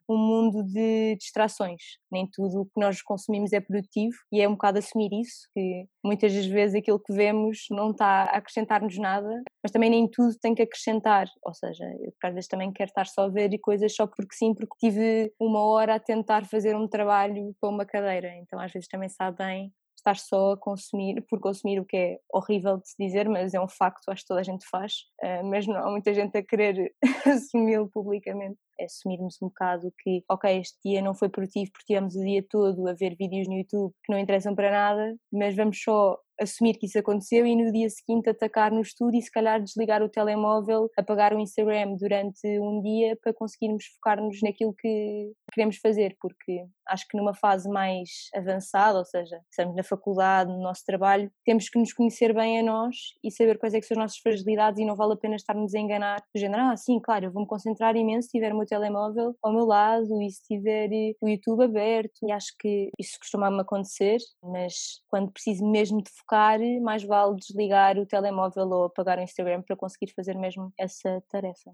um 0.09 0.17
mundo 0.17 0.63
de 0.65 1.17
distrações. 1.17 1.83
Nem 2.11 2.29
tudo 2.31 2.63
o 2.63 2.65
que 2.67 2.81
nós 2.81 3.03
consumimos 3.03 3.53
é 3.53 3.61
produtivo 3.61 4.15
e 4.33 4.41
é 4.41 4.49
um 4.49 4.53
bocado 4.53 4.79
assumir 4.79 5.11
isso, 5.13 5.49
que 5.55 5.87
muitas 6.05 6.33
das 6.33 6.47
vezes 6.47 6.77
aquilo 6.77 7.01
que 7.01 7.13
vemos 7.13 7.67
não 7.71 7.91
está 7.91 8.25
a 8.25 8.37
acrescentar-nos 8.37 8.99
nada, 8.99 9.43
mas 9.63 9.73
também 9.73 9.91
nem 9.91 10.09
tudo 10.11 10.35
tem 10.41 10.55
que 10.55 10.63
acrescentar. 10.63 11.27
Ou 11.45 11.55
seja, 11.55 11.85
eu 12.01 12.13
às 12.23 12.35
vezes 12.35 12.49
também 12.49 12.73
quero 12.73 12.91
estar 12.91 13.07
só 13.07 13.23
a 13.23 13.29
ver 13.29 13.51
coisas 13.59 13.95
só 13.95 14.07
porque 14.07 14.35
sim, 14.35 14.55
porque 14.55 14.75
tive 14.79 15.33
uma 15.41 15.65
hora 15.65 15.95
a 15.95 16.01
tentar 16.01 16.45
fazer 16.47 16.77
um 16.77 16.89
trabalho 16.89 17.55
para 17.61 17.71
uma 17.71 17.87
cadeira. 17.87 18.35
Então 18.37 18.59
às 18.61 18.73
vezes 18.73 18.89
também 18.89 19.09
sabe 19.09 19.39
bem 19.39 19.73
estar 20.05 20.17
só 20.17 20.53
a 20.53 20.57
consumir, 20.57 21.23
por 21.29 21.41
consumir 21.41 21.81
o 21.81 21.85
que 21.85 21.97
é 21.97 22.19
horrível 22.33 22.79
de 22.79 22.89
se 22.89 22.95
dizer, 22.99 23.29
mas 23.29 23.55
é 23.55 23.61
um 23.61 23.69
facto, 23.69 24.09
acho 24.11 24.23
que 24.23 24.29
toda 24.29 24.41
a 24.41 24.45
gente 24.45 24.67
faz, 24.69 25.05
uh, 25.23 25.45
mas 25.45 25.67
não 25.67 25.77
há 25.77 25.91
muita 25.91 26.13
gente 26.13 26.37
a 26.37 26.43
querer 26.43 26.95
assumi-lo 27.27 27.89
publicamente. 27.89 28.59
É 28.79 28.87
assumirmos 28.87 29.41
um 29.41 29.47
bocado 29.47 29.93
que, 30.03 30.25
ok, 30.29 30.59
este 30.59 30.77
dia 30.85 31.01
não 31.01 31.15
foi 31.15 31.29
produtivo 31.29 31.71
porque 31.71 31.87
tivemos 31.87 32.17
o 32.17 32.25
dia 32.25 32.45
todo 32.49 32.89
a 32.89 32.93
ver 32.93 33.15
vídeos 33.17 33.47
no 33.47 33.55
YouTube 33.55 33.95
que 34.05 34.13
não 34.13 34.19
interessam 34.19 34.53
para 34.55 34.71
nada, 34.71 35.17
mas 35.33 35.55
vamos 35.55 35.81
só 35.81 36.19
assumir 36.41 36.75
que 36.75 36.87
isso 36.87 36.99
aconteceu 36.99 37.47
e 37.47 37.57
no 37.57 37.73
dia 37.73 37.89
seguinte 37.89 38.29
atacar 38.29 38.71
no 38.71 38.81
estudo 38.81 39.17
e 39.17 39.23
se 39.23 39.31
calhar 39.31 39.63
desligar 39.63 40.03
o 40.03 40.09
telemóvel, 40.09 40.91
apagar 40.97 41.35
o 41.35 41.41
Instagram 41.41 41.95
durante 41.95 42.47
um 42.61 42.81
dia 42.83 43.17
para 43.23 43.33
conseguirmos 43.33 43.85
focar-nos 43.95 44.41
naquilo 44.43 44.75
que 44.75 45.33
queremos 45.53 45.77
fazer, 45.79 46.17
porque 46.21 46.67
acho 46.89 47.07
que 47.09 47.17
numa 47.17 47.35
fase 47.35 47.69
mais 47.69 48.09
avançada, 48.35 48.99
ou 48.99 49.05
seja, 49.05 49.41
estamos 49.51 49.77
na 49.77 49.83
faculdade, 49.83 50.51
no 50.51 50.61
nosso 50.61 50.83
trabalho, 50.85 51.31
temos 51.45 51.69
que 51.69 51.79
nos 51.79 51.93
conhecer 51.93 52.35
bem 52.35 52.61
a 52.61 52.63
nós 52.63 52.97
e 53.23 53.31
saber 53.31 53.59
quais 53.59 53.75
é 53.75 53.81
que 53.81 53.87
são 53.87 53.97
as 53.97 54.03
nossas 54.05 54.19
fragilidades 54.19 54.81
e 54.81 54.85
não 54.85 54.97
vale 54.97 55.15
a 55.15 55.17
pena 55.17 55.37
estarmos 55.37 55.75
a 55.75 55.79
enganar 55.79 56.21
do 56.35 56.39
género, 56.39 56.63
ah 56.63 56.77
sim, 56.77 57.01
claro, 57.01 57.27
eu 57.27 57.33
vou-me 57.33 57.49
concentrar 57.49 57.97
imenso 57.97 58.29
se 58.29 58.33
tiver 58.33 58.53
o 58.53 58.57
meu 58.57 58.67
telemóvel 58.67 59.35
ao 59.43 59.53
meu 59.53 59.65
lado 59.65 60.21
e 60.23 60.31
se 60.31 60.43
tiver 60.43 60.91
eh, 60.93 61.13
o 61.21 61.29
YouTube 61.29 61.65
aberto. 61.65 62.13
E 62.23 62.33
acho 62.33 62.53
que 62.59 62.91
isso 62.99 63.19
costuma-me 63.19 63.61
acontecer, 63.61 64.19
mas 64.43 64.75
quando 65.09 65.33
preciso 65.33 65.65
mesmo 65.71 66.03
de 66.03 66.11
focar, 66.25 66.59
mais 66.83 67.05
vale 67.05 67.37
desligar 67.37 67.99
o 67.99 68.07
telemóvel 68.07 68.69
ou 68.69 68.85
apagar 68.85 69.19
o 69.19 69.23
Instagram 69.23 69.63
para 69.63 69.77
conseguir 69.77 70.13
fazer 70.13 70.37
mesmo 70.37 70.73
essa 70.79 71.23
tarefa. 71.29 71.73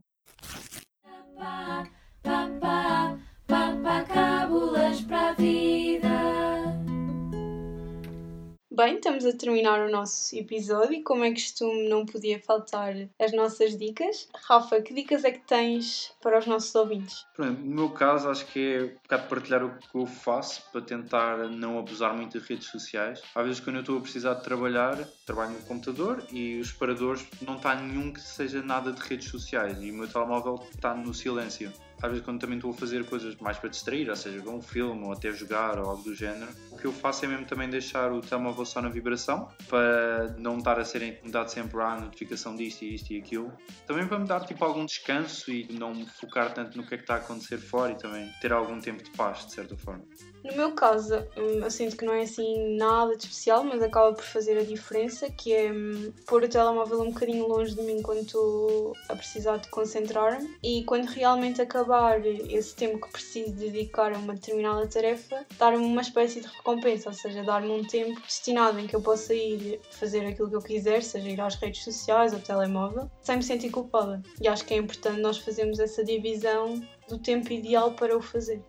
Bem, 8.73 8.95
estamos 8.95 9.27
a 9.27 9.33
terminar 9.33 9.81
o 9.81 9.91
nosso 9.91 10.37
episódio 10.37 10.93
e, 10.93 11.03
como 11.03 11.25
é 11.25 11.33
costume, 11.33 11.89
não 11.89 12.07
podia 12.07 12.39
faltar 12.39 12.95
as 13.19 13.33
nossas 13.33 13.77
dicas. 13.77 14.29
Rafa, 14.47 14.81
que 14.81 14.95
dicas 14.95 15.25
é 15.25 15.33
que 15.33 15.41
tens 15.41 16.13
para 16.23 16.39
os 16.39 16.47
nossos 16.47 16.73
ouvintes? 16.77 17.27
no 17.37 17.53
meu 17.53 17.89
caso, 17.89 18.29
acho 18.29 18.47
que 18.47 18.75
é 18.75 18.83
um 18.83 19.03
bocado 19.03 19.29
partilhar 19.29 19.65
o 19.65 19.77
que 19.77 19.97
eu 19.97 20.07
faço 20.07 20.63
para 20.71 20.83
tentar 20.83 21.49
não 21.49 21.81
abusar 21.81 22.15
muito 22.15 22.39
de 22.39 22.47
redes 22.47 22.69
sociais. 22.69 23.21
Às 23.35 23.45
vezes, 23.45 23.61
quando 23.61 23.77
eu 23.77 23.81
estou 23.81 23.99
a 23.99 24.03
precisar 24.03 24.35
de 24.35 24.45
trabalhar, 24.45 24.97
trabalho 25.27 25.51
no 25.51 25.63
computador 25.63 26.25
e 26.31 26.61
os 26.61 26.71
paradores 26.71 27.27
não 27.43 27.57
está 27.57 27.75
nenhum 27.75 28.13
que 28.13 28.21
seja 28.21 28.63
nada 28.63 28.93
de 28.93 29.01
redes 29.01 29.29
sociais 29.29 29.83
e 29.83 29.91
o 29.91 29.95
meu 29.95 30.07
telemóvel 30.07 30.65
está 30.73 30.95
no 30.95 31.13
silêncio 31.13 31.73
às 32.03 32.11
vezes 32.11 32.25
quando 32.25 32.41
também 32.41 32.57
estou 32.57 32.71
a 32.71 32.75
fazer 32.75 33.05
coisas 33.07 33.37
mais 33.37 33.59
para 33.59 33.69
distrair, 33.69 34.09
ou 34.09 34.17
seja, 34.17 34.41
ver 34.41 34.49
um 34.49 34.63
filme 34.63 35.05
ou 35.05 35.13
até 35.13 35.33
jogar 35.33 35.79
ou 35.79 35.91
algo 35.91 36.03
do 36.03 36.15
género, 36.15 36.51
o 36.71 36.77
que 36.77 36.87
eu 36.87 36.93
faço 36.93 37.25
é 37.25 37.29
mesmo 37.29 37.47
também 37.47 37.69
deixar 37.69 38.13
o 38.13 38.21
telemóvel 38.21 38.65
só 38.65 38.81
na 38.81 38.89
vibração 38.89 39.49
para 39.69 40.35
não 40.39 40.59
estar 40.59 40.79
a 40.79 40.85
ser 40.85 41.03
incomodado 41.03 41.51
sempre 41.51 41.81
à 41.81 42.01
notificação 42.01 42.57
disto 42.57 42.83
e 42.83 42.95
isto 42.95 43.13
e 43.13 43.19
aquilo. 43.19 43.53
Também 43.87 44.07
para 44.07 44.19
me 44.19 44.27
dar 44.27 44.41
tipo 44.45 44.65
algum 44.65 44.85
descanso 44.85 45.51
e 45.51 45.67
não 45.73 45.95
me 45.95 46.07
focar 46.07 46.53
tanto 46.55 46.77
no 46.77 46.87
que 46.87 46.95
é 46.95 46.97
que 46.97 47.05
está 47.05 47.15
a 47.15 47.19
acontecer 47.19 47.59
fora 47.59 47.93
e 47.93 47.97
também 47.97 48.31
ter 48.41 48.53
algum 48.53 48.81
tempo 48.81 49.03
de 49.03 49.11
paz, 49.11 49.47
de 49.47 49.53
certa 49.53 49.77
forma. 49.77 50.05
No 50.45 50.57
meu 50.57 50.73
caso, 50.73 51.17
hum, 51.37 51.61
eu 51.63 51.71
sinto 51.71 51.97
que 51.97 52.05
não 52.05 52.15
é 52.15 52.23
assim 52.23 52.77
nada 52.77 53.17
de 53.17 53.25
especial, 53.25 53.63
mas 53.63 53.83
acaba 53.83 54.15
por 54.15 54.25
fazer 54.25 54.59
a 54.59 54.65
diferença, 54.65 55.31
que 55.31 55.53
é 55.53 55.71
hum, 55.71 56.13
pôr 56.27 56.45
o 56.45 56.49
telemóvel 56.49 57.01
um 57.03 57.11
bocadinho 57.11 57.47
longe 57.47 57.75
de 57.75 57.83
mim 57.83 58.01
estou 58.21 58.95
a 59.09 59.15
precisar 59.15 59.59
de 59.59 59.69
concentrar-me 59.69 60.57
e 60.63 60.85
quando 60.85 61.07
realmente 61.07 61.61
acabar 61.61 62.25
esse 62.27 62.75
tempo 62.75 63.01
que 63.01 63.13
preciso 63.13 63.53
dedicar 63.53 64.13
a 64.13 64.19
uma 64.19 64.35
determinada 64.35 64.87
tarefa, 64.87 65.47
dar-me 65.59 65.85
uma 65.85 66.01
espécie 66.01 66.41
de 66.41 66.49
recompensa, 66.49 67.11
ou 67.11 67.15
seja, 67.15 67.43
dar-me 67.43 67.71
um 67.71 67.85
tempo 67.85 68.21
destinado 68.21 68.79
em 68.79 68.87
que 68.87 68.97
eu 68.97 69.03
possa 69.03 69.35
ir 69.35 69.81
fazer 69.91 70.27
aquilo 70.27 70.49
que 70.49 70.57
eu 70.57 70.63
quiser, 70.63 71.03
seja 71.03 71.29
ir 71.29 71.41
às 71.41 71.55
redes 71.57 71.85
sociais, 71.85 72.33
ao 72.33 72.41
telemóvel, 72.41 73.11
sem 73.21 73.37
me 73.37 73.43
sentir 73.43 73.71
culpada. 73.71 74.23
E 74.41 74.49
acho 74.49 74.65
que 74.65 74.75
é 74.75 74.79
importante 74.79 75.21
nós 75.21 75.39
fazermos 75.39 75.79
essa 75.79 76.05
divisão 76.05 76.81
do 77.09 77.19
tempo 77.19 77.53
ideal 77.53 77.93
para 77.93 78.17
o 78.17 78.23
fazer. 78.23 78.63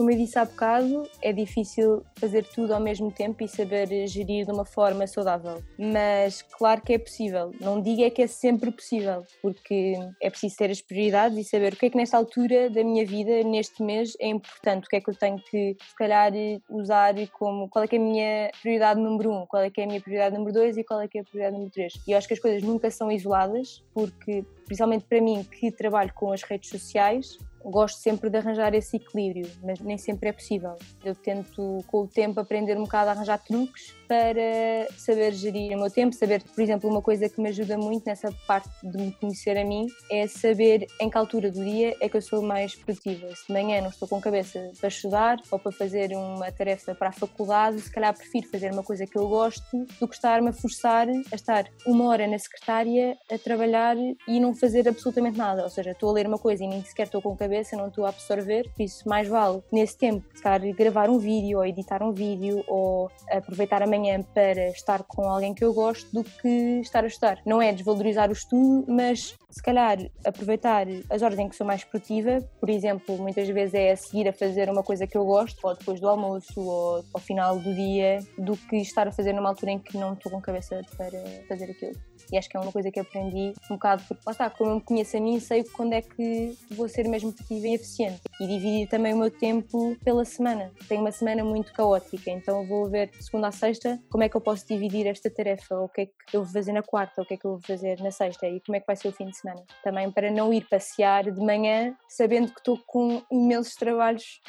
Como 0.00 0.10
eu 0.10 0.16
disse 0.16 0.38
há 0.38 0.46
bocado, 0.46 1.02
é 1.20 1.30
difícil 1.30 2.02
fazer 2.16 2.42
tudo 2.54 2.72
ao 2.72 2.80
mesmo 2.80 3.12
tempo 3.12 3.44
e 3.44 3.46
saber 3.46 4.06
gerir 4.06 4.46
de 4.46 4.50
uma 4.50 4.64
forma 4.64 5.06
saudável. 5.06 5.62
Mas 5.78 6.40
claro 6.40 6.80
que 6.80 6.94
é 6.94 6.98
possível. 6.98 7.52
Não 7.60 7.82
digo 7.82 8.02
é 8.02 8.08
que 8.08 8.22
é 8.22 8.26
sempre 8.26 8.70
possível, 8.70 9.26
porque 9.42 9.92
é 10.22 10.30
preciso 10.30 10.56
ter 10.56 10.70
as 10.70 10.80
prioridades 10.80 11.36
e 11.36 11.44
saber 11.44 11.74
o 11.74 11.76
que 11.76 11.84
é 11.84 11.90
que 11.90 11.98
nesta 11.98 12.16
altura 12.16 12.70
da 12.70 12.82
minha 12.82 13.04
vida, 13.04 13.42
neste 13.42 13.82
mês, 13.82 14.16
é 14.18 14.28
importante, 14.28 14.86
o 14.86 14.88
que 14.88 14.96
é 14.96 15.02
que 15.02 15.10
eu 15.10 15.14
tenho 15.14 15.36
que, 15.38 15.76
se 15.78 15.94
calhar, 15.94 16.32
usar 16.70 17.12
como 17.38 17.68
qual 17.68 17.84
é 17.84 17.86
que 17.86 17.96
é 17.96 17.98
a 17.98 18.02
minha 18.02 18.50
prioridade 18.62 18.98
número 18.98 19.30
um, 19.30 19.44
qual 19.44 19.62
é 19.62 19.68
que 19.68 19.82
é 19.82 19.84
a 19.84 19.86
minha 19.86 20.00
prioridade 20.00 20.34
número 20.34 20.54
dois 20.54 20.78
e 20.78 20.82
qual 20.82 21.02
é 21.02 21.08
que 21.08 21.18
é 21.18 21.20
a 21.20 21.24
prioridade 21.24 21.52
número 21.52 21.72
três. 21.72 21.92
E 22.08 22.12
eu 22.12 22.16
acho 22.16 22.26
que 22.26 22.32
as 22.32 22.40
coisas 22.40 22.62
nunca 22.62 22.90
são 22.90 23.12
isoladas, 23.12 23.84
porque, 23.92 24.46
principalmente 24.64 25.04
para 25.04 25.20
mim 25.20 25.44
que 25.44 25.70
trabalho 25.70 26.10
com 26.14 26.32
as 26.32 26.42
redes 26.42 26.70
sociais, 26.70 27.36
gosto 27.64 27.98
sempre 27.98 28.30
de 28.30 28.38
arranjar 28.38 28.74
esse 28.74 28.96
equilíbrio, 28.96 29.50
mas 29.62 29.80
nem 29.80 29.98
sempre 29.98 30.28
é 30.28 30.32
possível. 30.32 30.76
Eu 31.04 31.14
tento, 31.14 31.78
com 31.86 32.02
o 32.02 32.08
tempo, 32.08 32.40
aprender 32.40 32.76
um 32.76 32.84
bocado 32.84 33.10
a 33.10 33.12
arranjar 33.12 33.38
truques 33.38 33.94
para 34.08 34.88
saber 34.96 35.32
gerir 35.32 35.76
o 35.76 35.80
meu 35.80 35.90
tempo, 35.90 36.14
saber, 36.14 36.42
por 36.42 36.60
exemplo, 36.60 36.90
uma 36.90 37.00
coisa 37.00 37.28
que 37.28 37.40
me 37.40 37.48
ajuda 37.50 37.78
muito 37.78 38.04
nessa 38.06 38.32
parte 38.46 38.68
de 38.82 38.98
me 38.98 39.12
conhecer 39.12 39.56
a 39.56 39.64
mim 39.64 39.86
é 40.10 40.26
saber 40.26 40.86
em 41.00 41.08
que 41.08 41.16
altura 41.16 41.50
do 41.50 41.62
dia 41.62 41.96
é 42.00 42.08
que 42.08 42.16
eu 42.16 42.22
sou 42.22 42.42
mais 42.42 42.74
produtiva. 42.74 43.28
Se 43.36 43.46
de 43.46 43.52
manhã 43.52 43.80
não 43.80 43.90
estou 43.90 44.08
com 44.08 44.20
cabeça 44.20 44.72
para 44.80 44.88
estudar 44.88 45.38
ou 45.50 45.58
para 45.58 45.70
fazer 45.70 46.10
uma 46.12 46.50
tarefa 46.50 46.94
para 46.94 47.10
a 47.10 47.12
faculdade, 47.12 47.80
se 47.80 47.92
calhar 47.92 48.12
prefiro 48.16 48.48
fazer 48.48 48.72
uma 48.72 48.82
coisa 48.82 49.06
que 49.06 49.16
eu 49.16 49.28
gosto 49.28 49.86
do 50.00 50.08
que 50.08 50.14
estar-me 50.14 50.48
a 50.48 50.52
forçar 50.52 51.06
a 51.08 51.34
estar 51.34 51.66
uma 51.86 52.06
hora 52.08 52.26
na 52.26 52.38
secretária 52.38 53.16
a 53.30 53.38
trabalhar 53.38 53.96
e 54.26 54.40
não 54.40 54.54
fazer 54.54 54.88
absolutamente 54.88 55.38
nada. 55.38 55.62
Ou 55.62 55.70
seja, 55.70 55.92
estou 55.92 56.10
a 56.10 56.12
ler 56.14 56.26
uma 56.26 56.38
coisa 56.38 56.64
e 56.64 56.66
nem 56.66 56.82
sequer 56.84 57.04
estou 57.04 57.22
com 57.22 57.36
cabeça, 57.36 57.49
não 57.76 57.88
estou 57.88 58.04
a 58.04 58.08
absorver, 58.08 58.68
por 58.74 58.82
isso 58.82 59.08
mais 59.08 59.28
vale 59.28 59.62
nesse 59.72 59.96
tempo, 59.96 60.24
se 60.34 60.42
calhar 60.42 60.60
gravar 60.74 61.08
um 61.08 61.18
vídeo 61.18 61.58
ou 61.58 61.64
editar 61.64 62.02
um 62.02 62.12
vídeo 62.12 62.64
ou 62.66 63.10
aproveitar 63.30 63.82
a 63.82 63.86
manhã 63.86 64.00
manhã 64.00 64.22
para 64.22 64.68
estar 64.70 65.02
com 65.04 65.22
alguém 65.22 65.54
que 65.54 65.64
eu 65.64 65.72
gosto 65.72 66.10
do 66.12 66.24
que 66.24 66.80
estar 66.80 67.04
a 67.04 67.06
estudar. 67.06 67.40
Não 67.46 67.60
é 67.60 67.72
desvalorizar 67.72 68.30
o 68.30 68.32
estudo, 68.32 68.84
mas 68.88 69.36
se 69.50 69.62
calhar 69.62 69.98
aproveitar 70.24 70.86
as 71.10 71.22
horas 71.22 71.38
em 71.38 71.48
que 71.48 71.56
sou 71.56 71.66
mais 71.66 71.84
produtiva, 71.84 72.40
por 72.58 72.70
exemplo, 72.70 73.16
muitas 73.18 73.48
vezes 73.48 73.74
é 73.74 73.92
a 73.92 73.96
seguir 73.96 74.28
a 74.28 74.32
fazer 74.32 74.70
uma 74.70 74.82
coisa 74.82 75.06
que 75.06 75.16
eu 75.16 75.24
gosto, 75.24 75.58
ou 75.66 75.76
depois 75.76 76.00
do 76.00 76.08
almoço, 76.08 76.60
ou 76.60 77.04
ao 77.12 77.20
final 77.20 77.58
do 77.58 77.74
dia, 77.74 78.20
do 78.38 78.56
que 78.56 78.76
estar 78.76 79.06
a 79.06 79.12
fazer 79.12 79.32
numa 79.32 79.48
altura 79.48 79.72
em 79.72 79.78
que 79.78 79.96
não 79.96 80.14
estou 80.14 80.32
com 80.32 80.40
cabeça 80.40 80.80
para 80.96 81.18
fazer 81.48 81.70
aquilo. 81.70 82.09
E 82.32 82.38
acho 82.38 82.48
que 82.48 82.56
é 82.56 82.60
uma 82.60 82.72
coisa 82.72 82.90
que 82.90 83.00
aprendi 83.00 83.52
um 83.70 83.74
bocado, 83.74 84.02
porque 84.06 84.22
lá 84.26 84.32
está, 84.32 84.50
como 84.50 84.70
eu 84.70 84.74
me 84.76 84.80
conheço 84.80 85.16
a 85.16 85.20
mim, 85.20 85.40
sei 85.40 85.64
quando 85.64 85.92
é 85.92 86.02
que 86.02 86.56
vou 86.70 86.88
ser 86.88 87.08
mesmo 87.08 87.32
produtiva 87.32 87.66
e 87.66 87.74
eficiente. 87.74 88.20
E 88.40 88.46
dividir 88.46 88.88
também 88.88 89.14
o 89.14 89.18
meu 89.18 89.30
tempo 89.30 89.96
pela 90.04 90.24
semana. 90.24 90.70
Tenho 90.88 91.00
uma 91.00 91.12
semana 91.12 91.44
muito 91.44 91.72
caótica, 91.72 92.30
então 92.30 92.66
vou 92.66 92.88
ver 92.88 93.10
de 93.10 93.24
segunda 93.24 93.48
a 93.48 93.52
sexta 93.52 94.00
como 94.10 94.24
é 94.24 94.28
que 94.28 94.36
eu 94.36 94.40
posso 94.40 94.66
dividir 94.66 95.06
esta 95.06 95.30
tarefa, 95.30 95.80
o 95.80 95.88
que 95.88 96.02
é 96.02 96.06
que 96.06 96.36
eu 96.36 96.44
vou 96.44 96.52
fazer 96.52 96.72
na 96.72 96.82
quarta, 96.82 97.22
o 97.22 97.26
que 97.26 97.34
é 97.34 97.36
que 97.36 97.44
eu 97.44 97.52
vou 97.52 97.60
fazer 97.60 98.00
na 98.00 98.10
sexta 98.10 98.46
e 98.46 98.60
como 98.60 98.76
é 98.76 98.80
que 98.80 98.86
vai 98.86 98.96
ser 98.96 99.08
o 99.08 99.12
fim 99.12 99.26
de 99.26 99.36
semana. 99.36 99.62
Também 99.82 100.10
para 100.10 100.30
não 100.30 100.52
ir 100.52 100.66
passear 100.68 101.30
de 101.30 101.40
manhã 101.40 101.96
sabendo 102.08 102.52
que 102.52 102.60
estou 102.60 102.78
com 102.86 103.22
imensos 103.30 103.74
trabalhos 103.74 104.40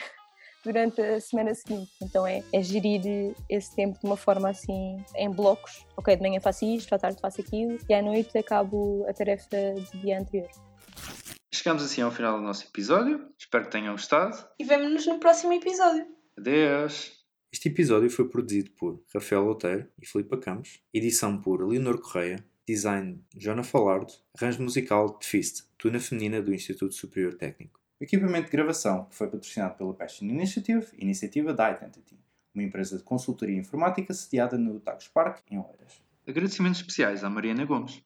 durante 0.63 1.01
a 1.01 1.19
semana 1.19 1.53
seguinte. 1.53 1.91
Então 2.01 2.25
é, 2.25 2.43
é, 2.51 2.61
gerir 2.61 3.01
esse 3.49 3.75
tempo 3.75 3.99
de 3.99 4.05
uma 4.05 4.17
forma 4.17 4.49
assim, 4.49 5.03
em 5.15 5.29
blocos. 5.29 5.85
Ok, 5.97 6.15
de 6.15 6.21
manhã 6.21 6.39
faço 6.39 6.65
isto, 6.65 6.93
à 6.93 6.99
tarde 6.99 7.19
faço 7.21 7.41
aquilo 7.41 7.77
e 7.89 7.93
à 7.93 8.01
noite 8.01 8.37
acabo 8.37 9.05
a 9.07 9.13
tarefa 9.13 9.47
do 9.49 9.97
dia 9.99 10.19
anterior. 10.19 10.49
Chegamos 11.53 11.83
assim 11.83 12.01
ao 12.01 12.11
final 12.11 12.37
do 12.37 12.43
nosso 12.43 12.65
episódio. 12.65 13.27
Espero 13.37 13.65
que 13.65 13.71
tenham 13.71 13.93
gostado. 13.93 14.37
E 14.57 14.63
vemo-nos 14.63 15.05
no 15.05 15.19
próximo 15.19 15.53
episódio. 15.53 16.05
Adeus! 16.37 17.21
Este 17.53 17.67
episódio 17.67 18.09
foi 18.09 18.29
produzido 18.29 18.71
por 18.71 19.03
Rafael 19.13 19.45
Outeiro 19.45 19.85
e 20.01 20.07
Filipe 20.07 20.37
Campos, 20.37 20.81
edição 20.93 21.37
por 21.41 21.61
Leonor 21.67 21.99
Correia, 21.99 22.41
design 22.65 23.21
Jona 23.37 23.61
Falardo, 23.61 24.13
arranjo 24.37 24.63
musical 24.63 25.17
de 25.19 25.27
Fist, 25.27 25.65
tuna 25.77 25.99
feminina 25.99 26.41
do 26.41 26.53
Instituto 26.53 26.95
Superior 26.95 27.33
Técnico. 27.33 27.80
Equipamento 28.01 28.45
de 28.45 28.51
gravação 28.51 29.05
foi 29.11 29.27
patrocinado 29.27 29.75
pela 29.75 29.93
Passion 29.93 30.25
Initiative, 30.25 30.87
iniciativa 30.97 31.53
da 31.53 31.69
Identity, 31.69 32.17
uma 32.51 32.63
empresa 32.63 32.97
de 32.97 33.03
consultoria 33.03 33.55
informática 33.55 34.11
sediada 34.11 34.57
no 34.57 34.79
Tagus 34.79 35.07
Park, 35.07 35.41
em 35.51 35.59
Oeiras. 35.59 36.01
Agradecimentos 36.25 36.79
especiais 36.79 37.23
à 37.23 37.29
Mariana 37.29 37.63
Gomes. 37.63 38.01